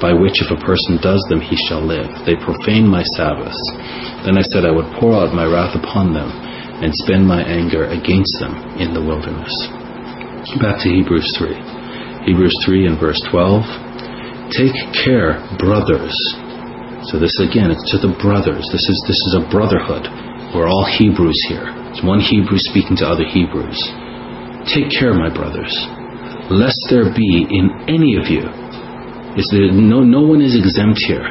[0.00, 2.08] by which if a person does them he shall live.
[2.24, 3.60] They profane my Sabbaths.
[4.24, 6.32] Then I said I would pour out my wrath upon them
[6.80, 9.52] and spend my anger against them in the wilderness.
[10.58, 12.32] Back to Hebrews 3.
[12.32, 13.62] Hebrews 3 and verse 12.
[14.56, 16.16] Take care, brothers.
[17.08, 18.66] So this again, it's to the brothers.
[18.72, 20.04] This is this is a brotherhood.
[20.52, 21.64] We're all Hebrews here.
[21.92, 23.78] It's one Hebrew speaking to other Hebrews.
[24.68, 25.72] Take care, my brothers,
[26.52, 28.59] lest there be in any of you.
[29.36, 31.22] Is there no no one is exempt here.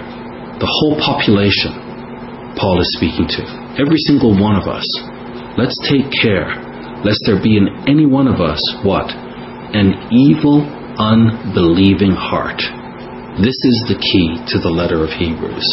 [0.59, 1.89] The whole population
[2.55, 3.41] Paul is speaking to.
[3.79, 4.85] Every single one of us.
[5.55, 6.47] Let's take care
[7.03, 9.07] lest there be in any one of us what?
[9.71, 10.67] An evil,
[10.99, 12.59] unbelieving heart.
[13.39, 15.67] This is the key to the letter of Hebrews.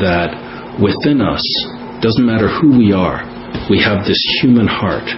[0.00, 0.32] That
[0.80, 1.44] within us,
[2.00, 3.20] doesn't matter who we are,
[3.68, 5.08] we have this human heart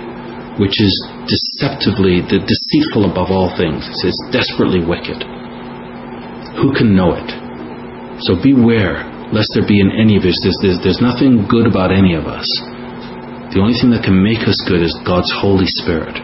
[0.58, 0.94] which is
[1.30, 3.86] deceptively, the deceitful above all things.
[4.02, 5.37] It's desperately wicked.
[6.58, 7.28] Who can know it?
[8.26, 10.34] So beware lest there be in any of us.
[10.42, 12.48] There's, there's, there's nothing good about any of us.
[13.52, 16.16] The only thing that can make us good is God's Holy Spirit.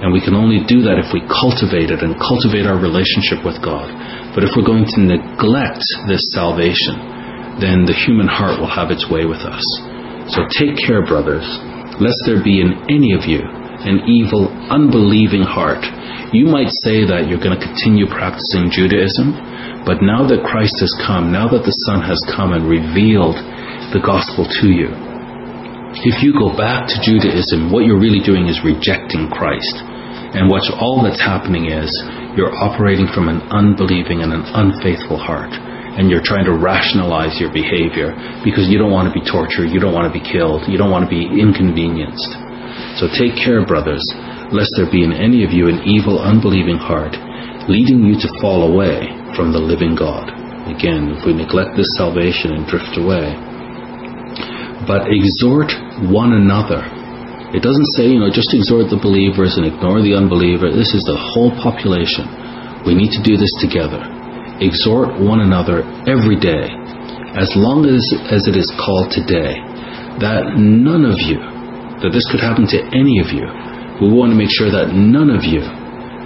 [0.00, 3.56] And we can only do that if we cultivate it and cultivate our relationship with
[3.64, 3.88] God.
[4.36, 9.06] But if we're going to neglect this salvation, then the human heart will have its
[9.08, 9.64] way with us.
[10.34, 11.44] So take care, brothers,
[12.00, 13.44] lest there be in any of you
[13.84, 15.84] an evil, unbelieving heart.
[16.34, 19.38] You might say that you're going to continue practicing Judaism,
[19.86, 23.38] but now that Christ has come, now that the Son has come and revealed
[23.94, 24.90] the gospel to you,
[25.94, 29.78] if you go back to Judaism, what you're really doing is rejecting Christ.
[30.34, 31.86] And what's all that's happening is
[32.34, 35.54] you're operating from an unbelieving and an unfaithful heart.
[35.54, 38.10] And you're trying to rationalize your behavior
[38.42, 40.90] because you don't want to be tortured, you don't want to be killed, you don't
[40.90, 42.26] want to be inconvenienced.
[42.98, 44.02] So take care, brothers,
[44.54, 47.18] lest there be in any of you an evil, unbelieving heart,
[47.66, 50.30] leading you to fall away from the living God.
[50.70, 53.34] Again, if we neglect this salvation and drift away.
[54.86, 55.74] But exhort
[56.06, 56.86] one another.
[57.50, 60.70] It doesn't say, you know, just exhort the believers and ignore the unbeliever.
[60.70, 62.30] This is the whole population.
[62.86, 64.02] We need to do this together.
[64.62, 66.70] Exhort one another every day,
[67.34, 69.58] as long as, as it is called today,
[70.22, 71.42] that none of you,
[72.02, 73.46] that this could happen to any of you,
[74.02, 75.62] we want to make sure that none of you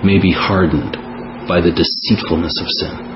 [0.01, 0.97] may be hardened
[1.45, 3.09] by the deceitfulness of sin.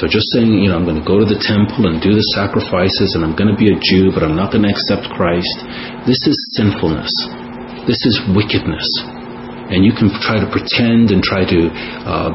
[0.00, 2.26] So just saying, you know, I'm going to go to the temple and do the
[2.34, 5.54] sacrifices and I'm going to be a Jew, but I'm not going to accept Christ,
[6.02, 7.12] this is sinfulness.
[7.86, 8.88] This is wickedness.
[9.70, 11.60] And you can try to pretend and try to
[12.08, 12.34] uh,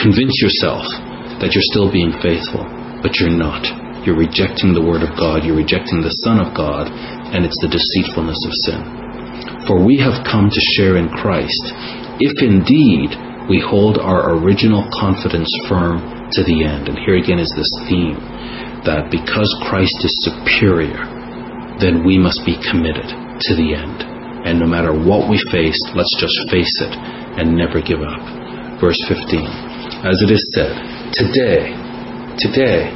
[0.00, 0.86] convince yourself
[1.42, 2.62] that you're still being faithful,
[3.02, 3.66] but you're not.
[4.06, 6.92] You're rejecting the Word of God, you're rejecting the Son of God,
[7.34, 8.93] and it's the deceitfulness of sin.
[9.66, 11.64] For we have come to share in Christ,
[12.20, 13.16] if indeed
[13.48, 16.00] we hold our original confidence firm
[16.32, 16.88] to the end.
[16.88, 18.20] And here again is this theme
[18.84, 21.00] that because Christ is superior,
[21.80, 24.04] then we must be committed to the end.
[24.44, 26.92] And no matter what we face, let's just face it
[27.40, 28.20] and never give up.
[28.80, 30.76] Verse 15 As it is said,
[31.16, 31.72] today,
[32.36, 32.92] today,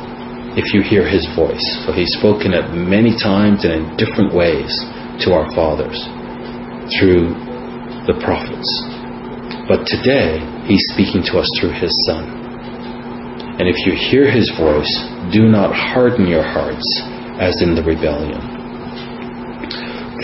[0.56, 1.64] if you hear his voice.
[1.84, 4.72] So he's spoken it many times and in different ways
[5.24, 5.96] to our fathers
[6.96, 7.36] through
[8.08, 8.68] the prophets.
[9.68, 12.24] But today, He's speaking to us through His Son.
[13.60, 14.88] And if you hear His voice,
[15.32, 16.86] do not harden your hearts
[17.36, 18.40] as in the rebellion.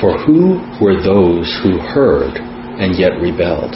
[0.00, 2.36] For who were those who heard
[2.80, 3.72] and yet rebelled?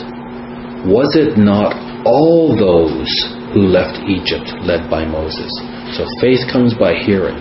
[0.89, 1.75] Was it not
[2.07, 3.09] all those
[3.55, 5.51] who left Egypt led by Moses?
[5.97, 7.39] So faith comes by hearing.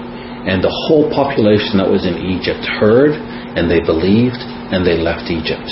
[0.47, 3.11] And the whole population that was in Egypt heard
[3.57, 4.39] and they believed
[4.71, 5.67] and they left Egypt.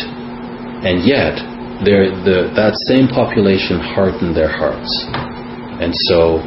[0.86, 1.36] And yet,
[1.84, 4.88] the, that same population hardened their hearts.
[5.82, 6.40] And so,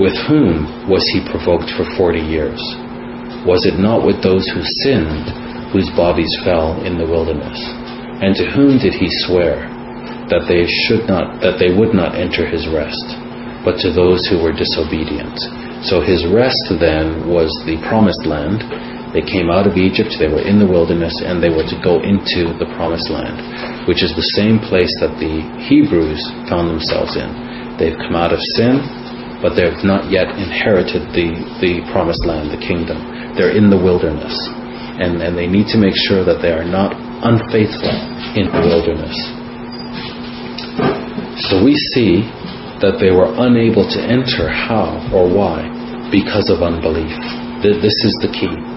[0.00, 2.60] with whom was he provoked for 40 years?
[3.44, 5.28] Was it not with those who sinned,
[5.72, 7.56] whose bodies fell in the wilderness?
[8.20, 9.68] And to whom did he swear
[10.32, 13.04] that they should not, that they would not enter his rest,
[13.64, 15.36] but to those who were disobedient?
[15.84, 18.60] So his rest then was the promised land,
[19.10, 21.98] they came out of Egypt, they were in the wilderness, and they were to go
[21.98, 23.42] into the promised land,
[23.90, 27.26] which is the same place that the Hebrews found themselves in.
[27.74, 28.78] They've come out of sin,
[29.42, 33.34] but they've not yet inherited the, the promised land, the kingdom.
[33.34, 34.30] They're in the wilderness.
[35.02, 37.90] And, and they need to make sure that they are not unfaithful
[38.38, 39.16] in the wilderness.
[41.50, 42.22] So we see
[42.78, 44.46] that they were unable to enter.
[44.46, 45.66] How or why?
[46.14, 47.10] Because of unbelief.
[47.64, 48.69] This is the key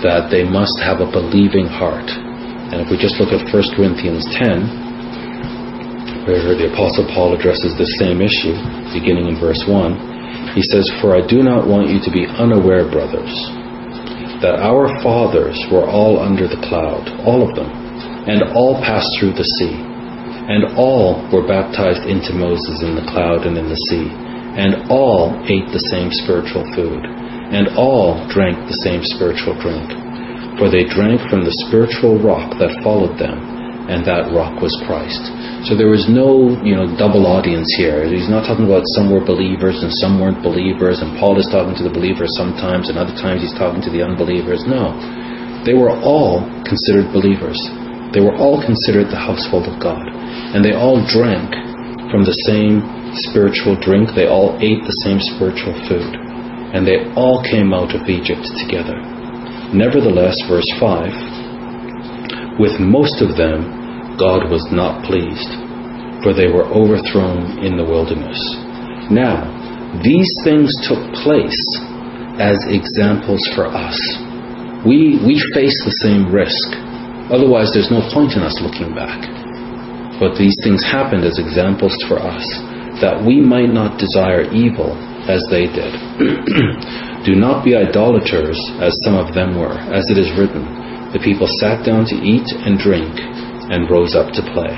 [0.00, 2.08] that they must have a believing heart.
[2.08, 7.88] And if we just look at 1 Corinthians 10, where the Apostle Paul addresses the
[8.00, 8.56] same issue,
[8.96, 12.88] beginning in verse 1, he says, For I do not want you to be unaware,
[12.88, 13.32] brothers,
[14.40, 17.68] that our fathers were all under the cloud, all of them,
[18.24, 23.44] and all passed through the sea, and all were baptized into Moses in the cloud
[23.44, 24.08] and in the sea,
[24.56, 27.04] and all ate the same spiritual food
[27.50, 29.90] and all drank the same spiritual drink.
[30.58, 33.38] For they drank from the spiritual rock that followed them,
[33.90, 35.18] and that rock was Christ.
[35.66, 38.06] So there was no, you know, double audience here.
[38.06, 41.74] He's not talking about some were believers and some weren't believers, and Paul is talking
[41.74, 44.62] to the believers sometimes, and other times he's talking to the unbelievers.
[44.68, 44.94] No.
[45.66, 47.58] They were all considered believers.
[48.14, 50.02] They were all considered the household of God.
[50.54, 51.50] And they all drank
[52.14, 52.82] from the same
[53.26, 54.14] spiritual drink.
[54.14, 56.29] They all ate the same spiritual food.
[56.72, 58.98] And they all came out of Egypt together.
[59.72, 61.40] Nevertheless, verse 5
[62.60, 65.48] with most of them God was not pleased,
[66.20, 68.36] for they were overthrown in the wilderness.
[69.08, 69.48] Now,
[70.04, 71.56] these things took place
[72.36, 73.96] as examples for us.
[74.84, 76.68] We, we face the same risk.
[77.32, 79.24] Otherwise, there's no point in us looking back.
[80.20, 82.44] But these things happened as examples for us,
[83.00, 84.92] that we might not desire evil
[85.28, 85.92] as they did.
[87.26, 90.64] Do not be idolaters as some of them were, as it is written.
[91.12, 93.12] The people sat down to eat and drink
[93.68, 94.72] and rose up to play.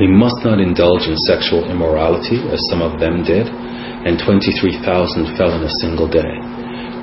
[0.00, 5.52] We must not indulge in sexual immorality, as some of them did, and 23,000 fell
[5.56, 6.36] in a single day.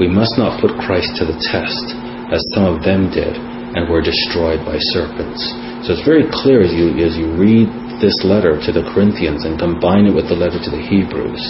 [0.02, 1.86] We must not put Christ to the test,
[2.34, 3.38] as some of them did,
[3.78, 5.42] and were destroyed by serpents.
[5.86, 7.70] So it's very clear as you, as you read
[8.02, 11.42] this letter to the Corinthians and combine it with the letter to the Hebrews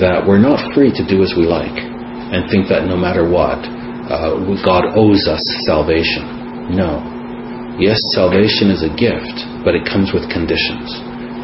[0.00, 3.62] that we're not free to do as we like and think that no matter what,
[4.10, 6.74] uh, God owes us salvation.
[6.74, 7.00] No.
[7.78, 10.90] Yes, salvation is a gift, but it comes with conditions.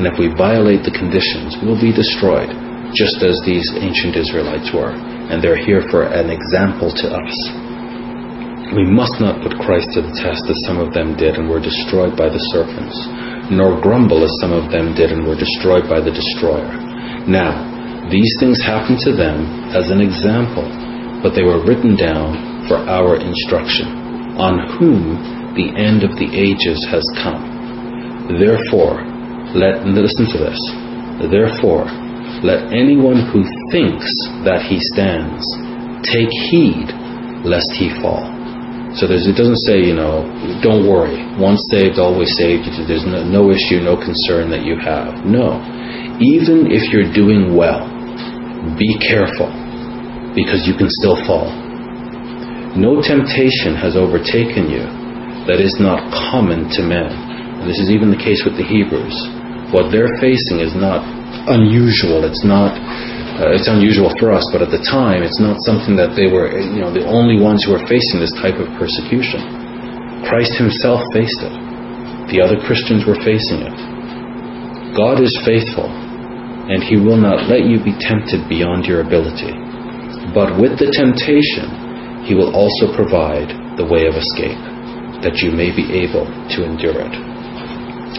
[0.00, 2.50] And if we violate the conditions, we'll be destroyed,
[2.96, 4.96] just as these ancient Israelites were.
[5.30, 7.36] And they're here for an example to us.
[8.72, 11.60] We must not put Christ to the test as some of them did and were
[11.60, 12.96] destroyed by the serpents,
[13.52, 16.72] nor grumble as some of them did and were destroyed by the destroyer.
[17.28, 17.71] Now,
[18.10, 20.66] these things happened to them as an example,
[21.22, 23.86] but they were written down for our instruction,
[24.40, 28.32] on whom the end of the ages has come.
[28.40, 29.04] Therefore,
[29.54, 30.60] let listen to this.
[31.30, 31.86] Therefore,
[32.42, 34.08] let anyone who thinks
[34.42, 35.44] that he stands
[36.02, 36.90] take heed
[37.44, 38.24] lest he fall.
[38.96, 40.24] So it doesn't say, you know,
[40.60, 41.16] don't worry.
[41.36, 42.68] Once saved, always saved.
[42.88, 45.24] There's no, no issue, no concern that you have.
[45.24, 45.60] No.
[46.20, 47.88] Even if you're doing well,
[48.78, 49.50] be careful
[50.32, 51.50] because you can still fall.
[52.72, 54.84] No temptation has overtaken you
[55.44, 56.00] that is not
[56.30, 57.10] common to men.
[57.60, 59.14] And this is even the case with the Hebrews.
[59.74, 61.02] What they're facing is not
[61.52, 62.24] unusual.
[62.24, 62.74] It's not.
[63.32, 66.52] Uh, it's unusual for us, but at the time, it's not something that they were,
[66.52, 69.40] you know, the only ones who were facing this type of persecution.
[70.28, 71.54] Christ Himself faced it.
[72.28, 73.76] The other Christians were facing it.
[74.92, 75.88] God is faithful,
[76.68, 79.50] and He will not let you be tempted beyond your ability.
[80.30, 84.60] But with the temptation, He will also provide the way of escape
[85.22, 87.14] that you may be able to endure it.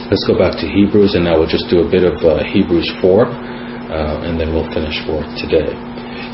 [0.10, 2.92] Let's go back to Hebrews, and now we'll just do a bit of uh, Hebrews
[3.00, 5.76] 4, uh, and then we'll finish for today.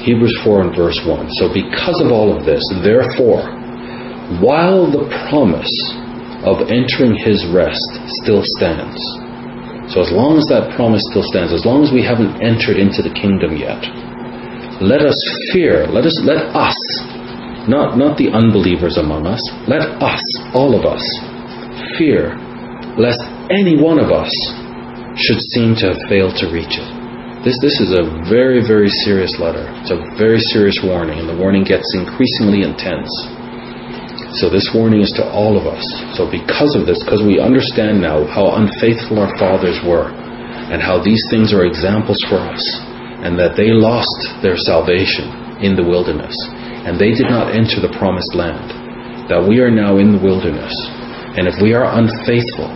[0.06, 1.30] Hebrews 4 and verse 1.
[1.42, 3.44] So, because of all of this, therefore,
[4.40, 5.74] while the promise
[6.46, 7.90] of entering his rest
[8.24, 9.00] still stands,
[9.90, 13.02] so as long as that promise still stands, as long as we haven't entered into
[13.02, 13.82] the kingdom yet,
[14.82, 15.18] let us
[15.52, 16.78] fear, let us let us
[17.70, 19.42] not, not the unbelievers among us.
[19.70, 20.24] Let us,
[20.58, 21.04] all of us,
[22.02, 22.34] fear
[22.98, 23.22] lest
[23.54, 24.32] any one of us
[25.14, 26.90] should seem to have failed to reach it.
[27.46, 29.64] This, this is a very, very serious letter.
[29.80, 33.08] It's a very serious warning, and the warning gets increasingly intense.
[34.38, 35.82] So, this warning is to all of us.
[36.14, 40.14] So, because of this, because we understand now how unfaithful our fathers were,
[40.70, 42.62] and how these things are examples for us,
[43.26, 44.14] and that they lost
[44.46, 45.34] their salvation
[45.66, 46.38] in the wilderness,
[46.86, 48.70] and they did not enter the promised land,
[49.34, 50.72] that we are now in the wilderness.
[51.34, 52.70] And if we are unfaithful,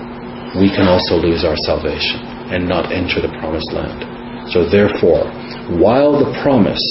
[0.57, 4.05] we can also lose our salvation and not enter the promised land.
[4.49, 5.29] So therefore,
[5.77, 6.83] while the promise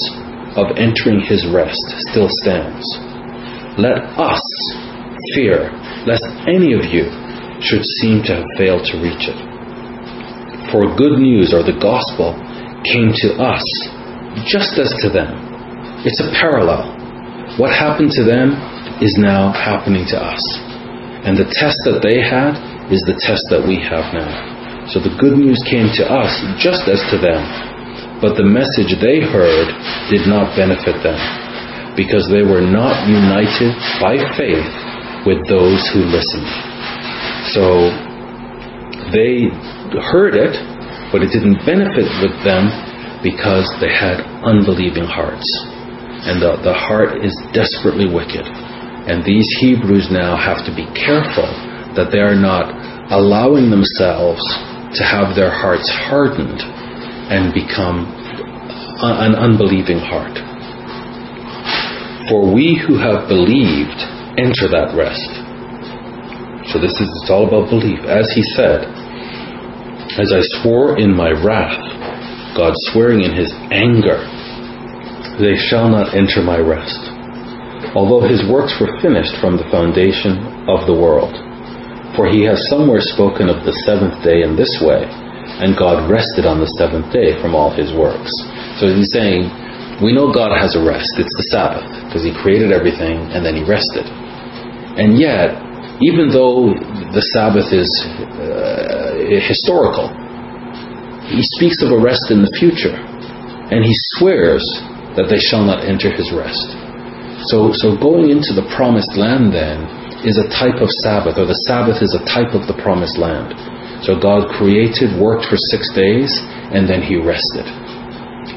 [0.55, 2.83] of entering his rest still stands,
[3.77, 4.43] let us
[5.33, 5.73] fear
[6.05, 7.09] lest any of you
[7.57, 9.39] should seem to have failed to reach it.
[10.69, 12.37] For good news or the gospel
[12.85, 13.65] came to us
[14.45, 15.33] just as to them.
[16.05, 16.91] It's a parallel.
[17.57, 18.53] What happened to them
[19.01, 20.43] is now happening to us.
[21.25, 22.59] And the test that they had
[22.91, 24.85] is the test that we have now.
[24.91, 27.41] So the good news came to us just as to them.
[28.19, 29.71] But the message they heard
[30.11, 31.17] did not benefit them
[31.95, 34.69] because they were not united by faith
[35.25, 36.49] with those who listened.
[37.53, 37.93] So
[39.13, 39.51] they
[40.01, 40.53] heard it,
[41.11, 42.69] but it didn't benefit with them
[43.21, 45.47] because they had unbelieving hearts
[46.23, 48.47] and the, the heart is desperately wicked.
[48.47, 51.51] And these Hebrews now have to be careful
[51.99, 52.71] that they are not
[53.11, 54.39] allowing themselves
[54.95, 56.63] to have their hearts hardened
[57.27, 58.07] and become
[59.03, 60.31] an unbelieving heart.
[62.29, 63.99] For we who have believed
[64.39, 65.27] enter that rest.
[66.71, 67.99] So this is it's all about belief.
[68.07, 68.87] As he said,
[70.15, 71.83] as I swore in my wrath,
[72.55, 74.21] God swearing in his anger,
[75.41, 77.01] they shall not enter my rest.
[77.97, 81.35] Although his works were finished from the foundation of the world.
[82.15, 85.03] For he has somewhere spoken of the seventh day in this way,
[85.59, 88.31] and God rested on the seventh day from all his works.
[88.77, 89.49] So he's saying,
[90.03, 91.15] we know God has a rest.
[91.15, 94.05] It's the Sabbath, because he created everything and then he rested.
[94.99, 95.55] And yet,
[96.03, 96.75] even though
[97.15, 100.11] the Sabbath is uh, historical,
[101.31, 104.61] he speaks of a rest in the future, and he swears
[105.15, 106.67] that they shall not enter his rest.
[107.47, 109.87] So, so going into the promised land then
[110.27, 113.55] is a type of Sabbath, or the Sabbath is a type of the promised land.
[114.03, 116.31] So God created, worked for six days,
[116.75, 117.67] and then he rested.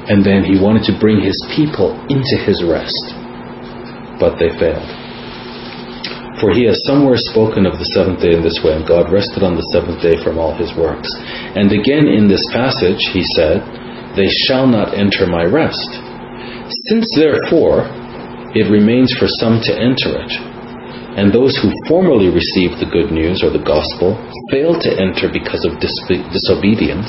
[0.06, 3.14] And then he wanted to bring his people into his rest.
[4.18, 4.86] But they failed.
[6.40, 9.40] For he has somewhere spoken of the seventh day in this way, and God rested
[9.42, 11.08] on the seventh day from all his works.
[11.56, 13.64] And again in this passage, he said,
[14.12, 15.88] They shall not enter my rest.
[16.92, 17.88] Since therefore
[18.52, 20.32] it remains for some to enter it,
[21.16, 24.20] and those who formerly received the good news or the gospel
[24.52, 27.08] failed to enter because of disobedience.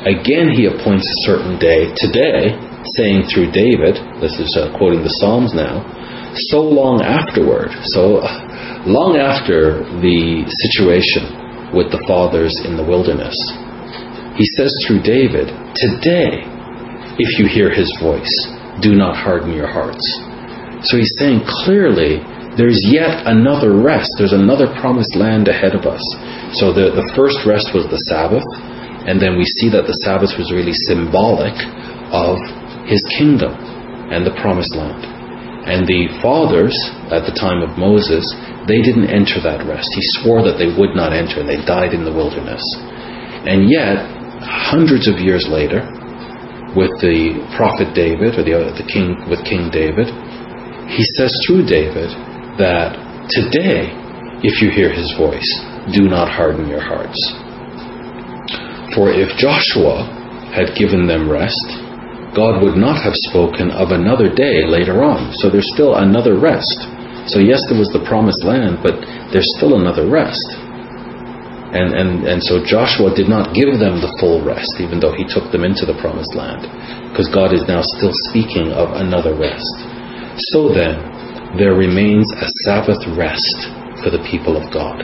[0.00, 2.56] Again, he appoints a certain day, today,
[2.96, 5.84] saying through David, this is uh, quoting the Psalms now,
[6.48, 8.32] so long afterward, so uh,
[8.88, 13.36] long after the situation with the fathers in the wilderness,
[14.40, 16.48] he says through David, Today,
[17.20, 18.32] if you hear his voice,
[18.80, 20.00] do not harden your hearts.
[20.88, 22.24] So he's saying clearly
[22.56, 24.08] there's yet another rest.
[24.16, 26.00] There's another promised land ahead of us.
[26.56, 28.46] So the, the first rest was the Sabbath,
[29.08, 31.56] and then we see that the Sabbath was really symbolic
[32.12, 32.36] of
[32.84, 33.54] his kingdom
[34.10, 35.06] and the promised land.
[35.64, 36.74] And the fathers
[37.14, 38.24] at the time of Moses,
[38.66, 39.88] they didn't enter that rest.
[39.92, 42.64] He swore that they would not enter, and they died in the wilderness.
[43.46, 44.00] And yet,
[44.42, 45.84] hundreds of years later,
[46.74, 50.10] with the prophet David, or the, uh, the king with King David,
[50.90, 52.10] he says through David
[52.58, 52.96] that
[53.30, 53.94] today,
[54.42, 55.46] if you hear his voice,
[55.92, 57.18] do not harden your hearts.
[58.94, 60.02] For if Joshua
[60.50, 61.62] had given them rest,
[62.34, 65.34] God would not have spoken of another day later on.
[65.38, 66.86] So there's still another rest.
[67.26, 68.98] So, yes, there was the promised land, but
[69.30, 70.42] there's still another rest.
[71.70, 75.22] And, and, and so Joshua did not give them the full rest, even though he
[75.22, 76.66] took them into the promised land,
[77.14, 79.70] because God is now still speaking of another rest.
[80.50, 80.98] So then,
[81.54, 83.70] there remains a Sabbath rest
[84.02, 85.02] for the people of God.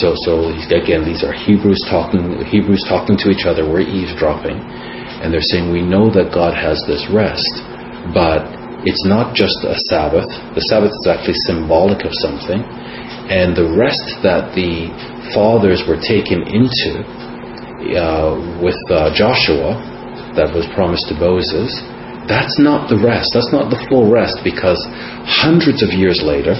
[0.00, 3.62] So, so again, these are Hebrews talking, Hebrews talking to each other.
[3.62, 7.50] We're eavesdropping, and they're saying we know that God has this rest,
[8.12, 8.46] but
[8.84, 10.26] it's not just a Sabbath.
[10.54, 12.60] The Sabbath is actually symbolic of something,
[13.30, 14.90] and the rest that the
[15.32, 17.04] fathers were taken into
[17.96, 19.94] uh, with uh, Joshua,
[20.34, 21.70] that was promised to Moses,
[22.26, 23.30] that's not the rest.
[23.34, 24.78] That's not the full rest because
[25.28, 26.58] hundreds of years later,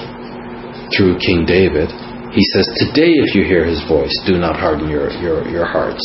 [0.94, 1.90] through King David,
[2.34, 6.02] he says, Today, if you hear his voice, do not harden your, your, your hearts,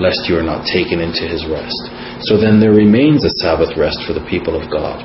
[0.00, 1.76] lest you are not taken into his rest.
[2.24, 5.04] So then there remains a Sabbath rest for the people of God.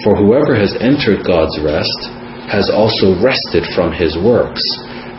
[0.00, 2.08] For whoever has entered God's rest
[2.48, 4.64] has also rested from his works,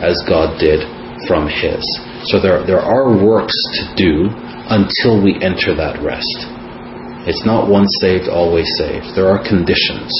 [0.02, 0.82] as God did
[1.30, 1.86] from his.
[2.26, 4.26] So there, there are works to do
[4.74, 6.50] until we enter that rest.
[7.30, 9.14] It's not once saved, always saved.
[9.14, 10.10] There are conditions,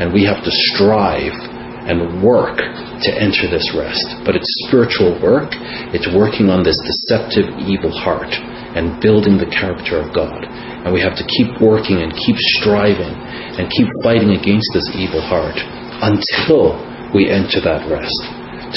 [0.00, 1.36] and we have to strive
[1.84, 2.56] and work
[3.04, 4.04] to enter this rest.
[4.24, 5.52] But it's spiritual work.
[5.92, 8.32] It's working on this deceptive, evil heart
[8.74, 10.44] and building the character of God.
[10.44, 13.14] And we have to keep working and keep striving
[13.56, 15.56] and keep fighting against this evil heart
[16.02, 16.74] until
[17.14, 18.18] we enter that rest.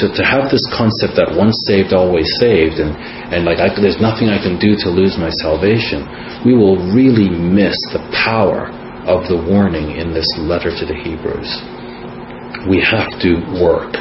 [0.04, 2.94] To, to have this concept that once saved, always saved, and,
[3.34, 6.06] and like I, there's nothing I can do to lose my salvation,
[6.46, 8.70] we will really miss the power
[9.10, 11.50] of the warning in this letter to the Hebrews.
[12.66, 13.32] We have to
[13.62, 13.94] work.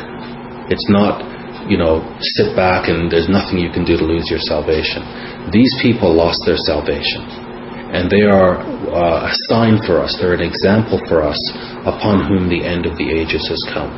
[0.72, 1.20] It's not,
[1.68, 2.00] you know,
[2.40, 5.04] sit back and there's nothing you can do to lose your salvation.
[5.52, 7.46] These people lost their salvation.
[7.86, 8.58] And they are
[8.90, 11.38] uh, a sign for us, they're an example for us
[11.86, 13.94] upon whom the end of the ages has come.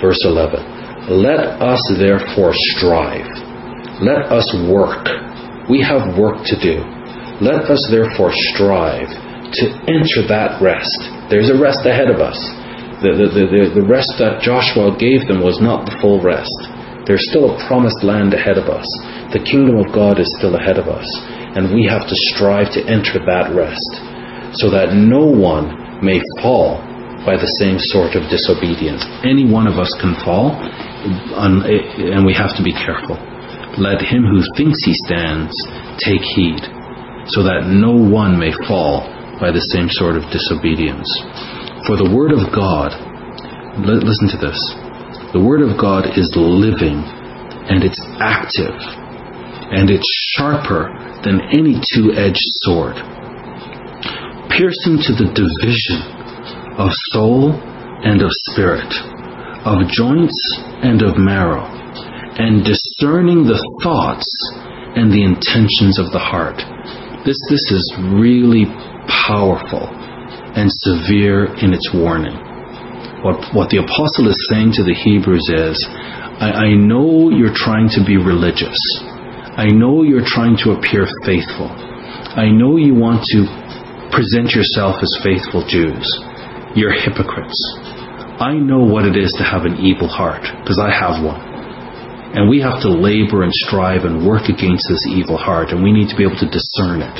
[0.00, 3.28] Verse 11 Let us therefore strive,
[4.00, 5.04] let us work.
[5.68, 6.80] We have work to do.
[7.44, 10.96] Let us therefore strive to enter that rest.
[11.28, 12.38] There's a rest ahead of us.
[13.04, 16.56] The, the, the, the rest that Joshua gave them was not the full rest.
[17.04, 18.88] There's still a promised land ahead of us.
[19.36, 21.06] The kingdom of God is still ahead of us.
[21.54, 23.92] And we have to strive to enter that rest
[24.56, 26.80] so that no one may fall
[27.24, 29.02] by the same sort of disobedience.
[29.26, 30.54] Any one of us can fall,
[31.34, 33.18] um, and we have to be careful.
[33.76, 35.52] Let him who thinks he stands
[36.00, 36.62] take heed,
[37.28, 39.04] so that no one may fall
[39.36, 41.08] by the same sort of disobedience.
[41.86, 42.90] For the Word of God,
[43.78, 44.58] listen to this.
[45.30, 46.98] The Word of God is living,
[47.70, 48.74] and it's active,
[49.70, 50.90] and it's sharper
[51.22, 52.98] than any two edged sword,
[54.50, 56.02] piercing to the division
[56.74, 58.90] of soul and of spirit,
[59.62, 60.34] of joints
[60.82, 61.70] and of marrow
[62.36, 64.28] and discerning the thoughts
[64.98, 66.58] and the intentions of the heart.
[67.24, 68.66] This, this is really
[69.06, 69.88] powerful
[70.56, 72.34] and severe in its warning.
[73.20, 75.76] What, what the apostle is saying to the Hebrews is,
[76.40, 78.76] I, I know you're trying to be religious.
[79.56, 81.68] I know you're trying to appear faithful.
[81.68, 83.48] I know you want to
[84.12, 86.04] present yourself as faithful Jews.
[86.76, 87.56] You're hypocrites.
[88.36, 91.40] I know what it is to have an evil heart, because I have one.
[92.36, 95.92] And we have to labor and strive and work against this evil heart, and we
[95.92, 97.16] need to be able to discern it.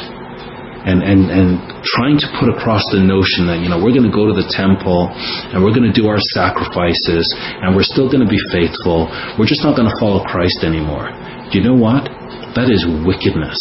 [0.86, 4.14] And, and, and trying to put across the notion that, you know, we're going to
[4.14, 8.22] go to the temple and we're going to do our sacrifices and we're still going
[8.22, 9.10] to be faithful.
[9.34, 11.10] We're just not going to follow Christ anymore.
[11.50, 12.06] You know what?
[12.54, 13.58] That is wickedness.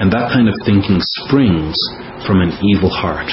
[0.00, 1.76] And that kind of thinking springs
[2.24, 3.28] from an evil heart.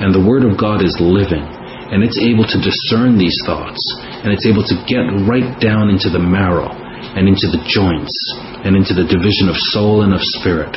[0.00, 1.42] And the Word of God is living
[1.90, 3.82] and it's able to discern these thoughts
[4.22, 6.70] and it's able to get right down into the marrow
[7.18, 8.14] and into the joints
[8.62, 10.70] and into the division of soul and of spirit.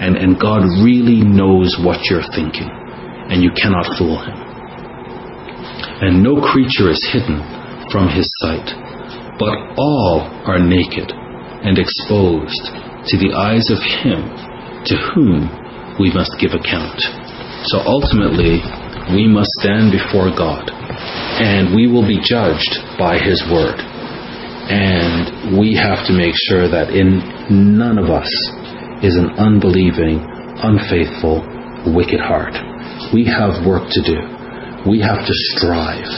[0.00, 2.68] And, and God really knows what you're thinking,
[3.30, 4.38] and you cannot fool him.
[6.00, 7.40] And no creature is hidden
[7.90, 8.68] from his sight,
[9.38, 12.72] but all are naked and exposed
[13.08, 14.20] to the eyes of him
[14.84, 15.48] to whom
[15.98, 17.00] we must give account.
[17.72, 18.60] So ultimately,
[19.14, 20.70] we must stand before God
[21.36, 23.76] and we will be judged by His Word.
[24.66, 28.26] And we have to make sure that in none of us
[29.04, 30.24] is an unbelieving,
[30.64, 31.44] unfaithful,
[31.92, 32.56] wicked heart.
[33.12, 34.18] We have work to do.
[34.88, 36.08] We have to strive.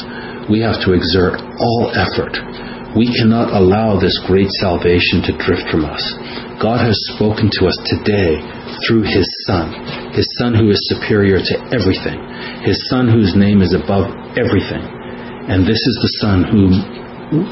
[0.47, 2.39] We have to exert all effort.
[2.97, 6.01] We cannot allow this great salvation to drift from us.
[6.63, 8.41] God has spoken to us today
[8.87, 9.75] through His Son,
[10.15, 12.17] His Son who is superior to everything,
[12.65, 14.09] His Son whose name is above
[14.39, 14.81] everything.
[15.51, 16.73] And this is the Son whom,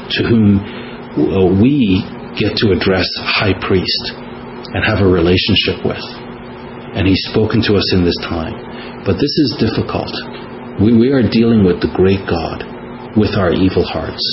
[0.09, 2.01] to whom uh, we
[2.39, 4.26] get to address High Priest
[4.73, 6.01] and have a relationship with.
[6.95, 9.05] And He's spoken to us in this time.
[9.05, 10.11] But this is difficult.
[10.81, 12.63] We, we are dealing with the great God
[13.15, 14.23] with our evil hearts.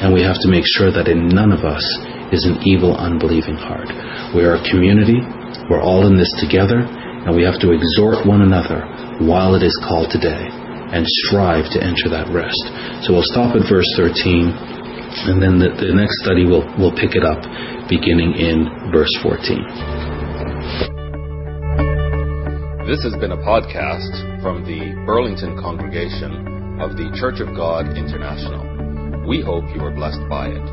[0.00, 1.84] And we have to make sure that in none of us
[2.32, 3.88] is an evil, unbelieving heart.
[4.34, 5.22] We are a community
[5.70, 8.86] we're all in this together, and we have to exhort one another
[9.24, 10.46] while it is called today
[10.94, 12.62] and strive to enter that rest.
[13.02, 14.75] So we'll stop at verse 13,
[15.28, 17.42] and then the, the next study will will pick it up
[17.88, 19.62] beginning in verse 14.
[22.86, 28.62] This has been a podcast from the Burlington congregation of the Church of God International.
[29.26, 30.64] We hope you were blessed by it.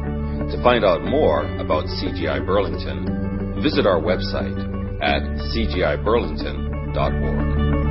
[0.54, 4.60] To find out more about CGI Burlington, visit our website
[5.02, 5.24] at
[5.54, 7.83] cgiburlington.org.